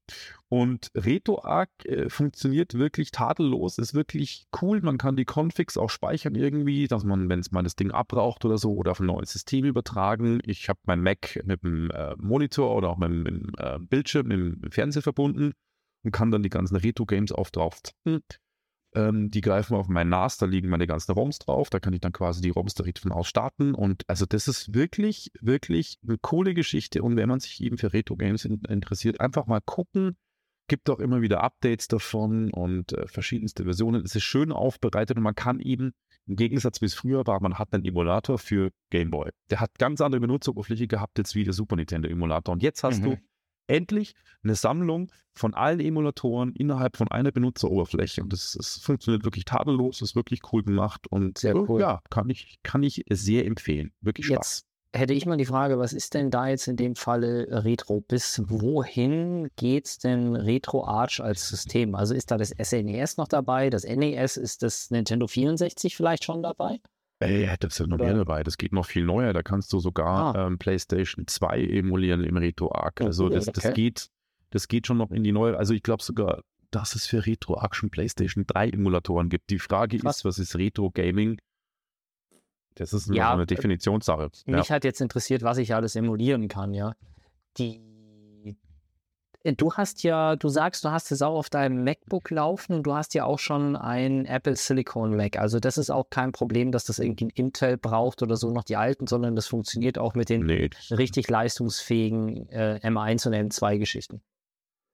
[0.49, 4.81] Und RetroArch äh, funktioniert wirklich tadellos, ist wirklich cool.
[4.81, 8.43] Man kann die Configs auch speichern irgendwie, dass man, wenn es mal das Ding abbraucht
[8.45, 10.39] oder so, oder auf ein neues System übertragen.
[10.43, 14.63] Ich habe mein Mac mit dem äh, Monitor oder auch mit dem äh, Bildschirm, mit
[14.63, 15.53] dem Fernseher verbunden
[16.03, 18.23] und kann dann die ganzen Retro-Games auf drauf zappen.
[18.93, 21.69] Ähm, die greifen auf mein NAS, da liegen meine ganzen ROMs drauf.
[21.69, 23.73] Da kann ich dann quasi die ROMs direkt von aus starten.
[23.73, 27.01] Und also das ist wirklich, wirklich eine coole Geschichte.
[27.01, 30.17] Und wenn man sich eben für Retro-Games in, interessiert, einfach mal gucken.
[30.67, 34.03] Gibt auch immer wieder Updates davon und äh, verschiedenste Versionen.
[34.05, 35.91] Es ist schön aufbereitet und man kann eben,
[36.27, 39.31] im Gegensatz wie es früher war, man hat einen Emulator für Game Boy.
[39.49, 42.53] Der hat ganz andere Benutzeroberfläche gehabt jetzt wie der Super Nintendo Emulator.
[42.53, 43.03] Und jetzt hast mhm.
[43.03, 43.17] du
[43.71, 44.13] endlich
[44.43, 48.21] eine Sammlung von allen Emulatoren innerhalb von einer Benutzeroberfläche.
[48.21, 51.79] Und das, das funktioniert wirklich tadellos, ist wirklich cool gemacht und sehr cool.
[51.79, 53.93] ja, kann ich, kann ich sehr empfehlen.
[54.01, 54.37] Wirklich Spaß.
[54.37, 58.01] Jetzt hätte ich mal die Frage, was ist denn da jetzt in dem Falle Retro?
[58.01, 61.95] Bis wohin geht es denn Retro Arch als System?
[61.95, 66.25] Also ist da das SNES e noch dabei, das NES, ist das Nintendo 64 vielleicht
[66.25, 66.79] schon dabei?
[67.21, 68.43] Ey, das sind noch mehr dabei.
[68.43, 69.31] Das geht noch viel neuer.
[69.31, 70.47] Da kannst du sogar ah.
[70.47, 72.95] ähm, PlayStation 2 emulieren im RetroArch.
[73.01, 74.07] Oh, also das, das geht,
[74.49, 75.55] das geht schon noch in die neue.
[75.55, 76.41] Also ich glaube sogar,
[76.71, 79.51] dass es für RetroArch schon PlayStation 3 Emulatoren gibt.
[79.51, 80.17] Die Frage Krass.
[80.17, 81.39] ist, was ist Retro Gaming?
[82.75, 84.31] Das ist ja, eine Definitionssache.
[84.45, 84.75] Mich ja.
[84.75, 86.93] hat jetzt interessiert, was ich alles emulieren kann, ja.
[87.57, 87.90] Die äh,
[89.43, 92.93] du hast ja, du sagst, du hast es auch auf deinem MacBook laufen und du
[92.93, 95.37] hast ja auch schon ein Apple Silicon Mac.
[95.37, 98.63] Also das ist auch kein Problem, dass das irgendwie ein Intel braucht oder so noch
[98.63, 100.69] die alten, sondern das funktioniert auch mit den nee.
[100.91, 104.21] richtig leistungsfähigen äh, M1 und M2 Geschichten.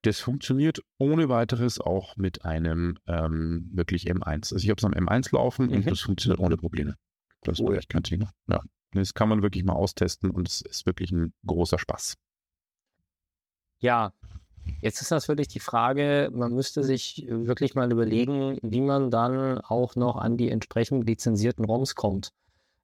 [0.04, 4.54] Das funktioniert ohne weiteres auch mit einem ähm, wirklich M1.
[4.54, 5.74] Also ich habe es am M1 laufen mhm.
[5.74, 6.96] und das funktioniert ohne Probleme.
[7.42, 8.32] Das ist echt kein Thema.
[8.48, 8.62] Ja.
[8.94, 12.16] Das kann man wirklich mal austesten und es ist wirklich ein großer Spaß.
[13.80, 14.12] Ja,
[14.82, 19.96] Jetzt ist natürlich die Frage, man müsste sich wirklich mal überlegen, wie man dann auch
[19.96, 22.32] noch an die entsprechend lizenzierten ROMs kommt.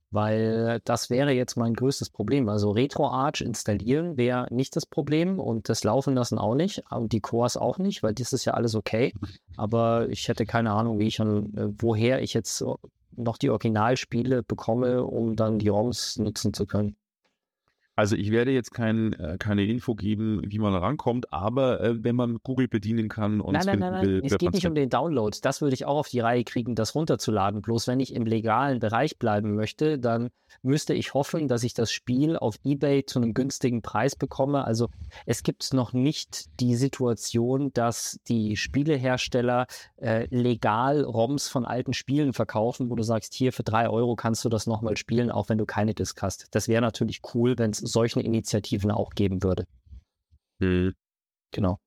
[0.10, 2.48] Weil das wäre jetzt mein größtes Problem.
[2.48, 7.20] Also RetroArch installieren wäre nicht das Problem und das laufen lassen auch nicht und die
[7.22, 9.14] Cores auch nicht, weil das ist ja alles okay.
[9.58, 12.64] Aber ich hätte keine Ahnung, wie ich an, äh, woher ich jetzt
[13.16, 16.96] noch die Originalspiele bekomme, um dann die ROMs nutzen zu können.
[17.96, 22.16] Also ich werde jetzt kein, äh, keine Info geben, wie man rankommt, aber äh, wenn
[22.16, 24.06] man Google bedienen kann und nein, nein, nein, nein.
[24.06, 25.38] will, es geht nicht um den Download.
[25.42, 27.62] Das würde ich auch auf die Reihe kriegen, das runterzuladen.
[27.62, 30.30] Bloß wenn ich im legalen Bereich bleiben möchte, dann
[30.62, 34.66] müsste ich hoffen, dass ich das Spiel auf eBay zu einem günstigen Preis bekomme.
[34.66, 34.90] Also
[35.26, 39.68] es gibt noch nicht die Situation, dass die Spielehersteller
[39.98, 44.44] äh, legal ROMs von alten Spielen verkaufen, wo du sagst, hier für drei Euro kannst
[44.46, 46.48] du das nochmal spielen, auch wenn du keine Disk hast.
[46.52, 49.66] Das wäre natürlich cool, wenn es solchen Initiativen auch geben würde.
[50.60, 50.94] Mhm.
[51.52, 51.78] Genau.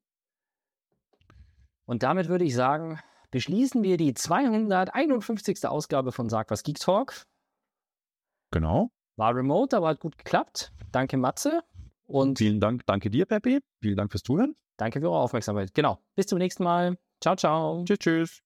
[1.86, 5.66] Und damit würde ich sagen, beschließen wir die 251.
[5.66, 7.22] Ausgabe von Sag was Geek Talk.
[8.52, 8.90] Genau.
[9.16, 10.72] War remote, aber hat gut geklappt.
[10.92, 11.62] Danke, Matze.
[12.06, 13.60] Und vielen Dank, danke dir, Peppi.
[13.82, 14.54] Vielen Dank fürs Zuhören.
[14.76, 15.74] Danke für eure Aufmerksamkeit.
[15.74, 15.98] Genau.
[16.14, 16.96] Bis zum nächsten Mal.
[17.20, 17.84] Ciao, ciao.
[17.84, 18.45] Tschüss, tschüss.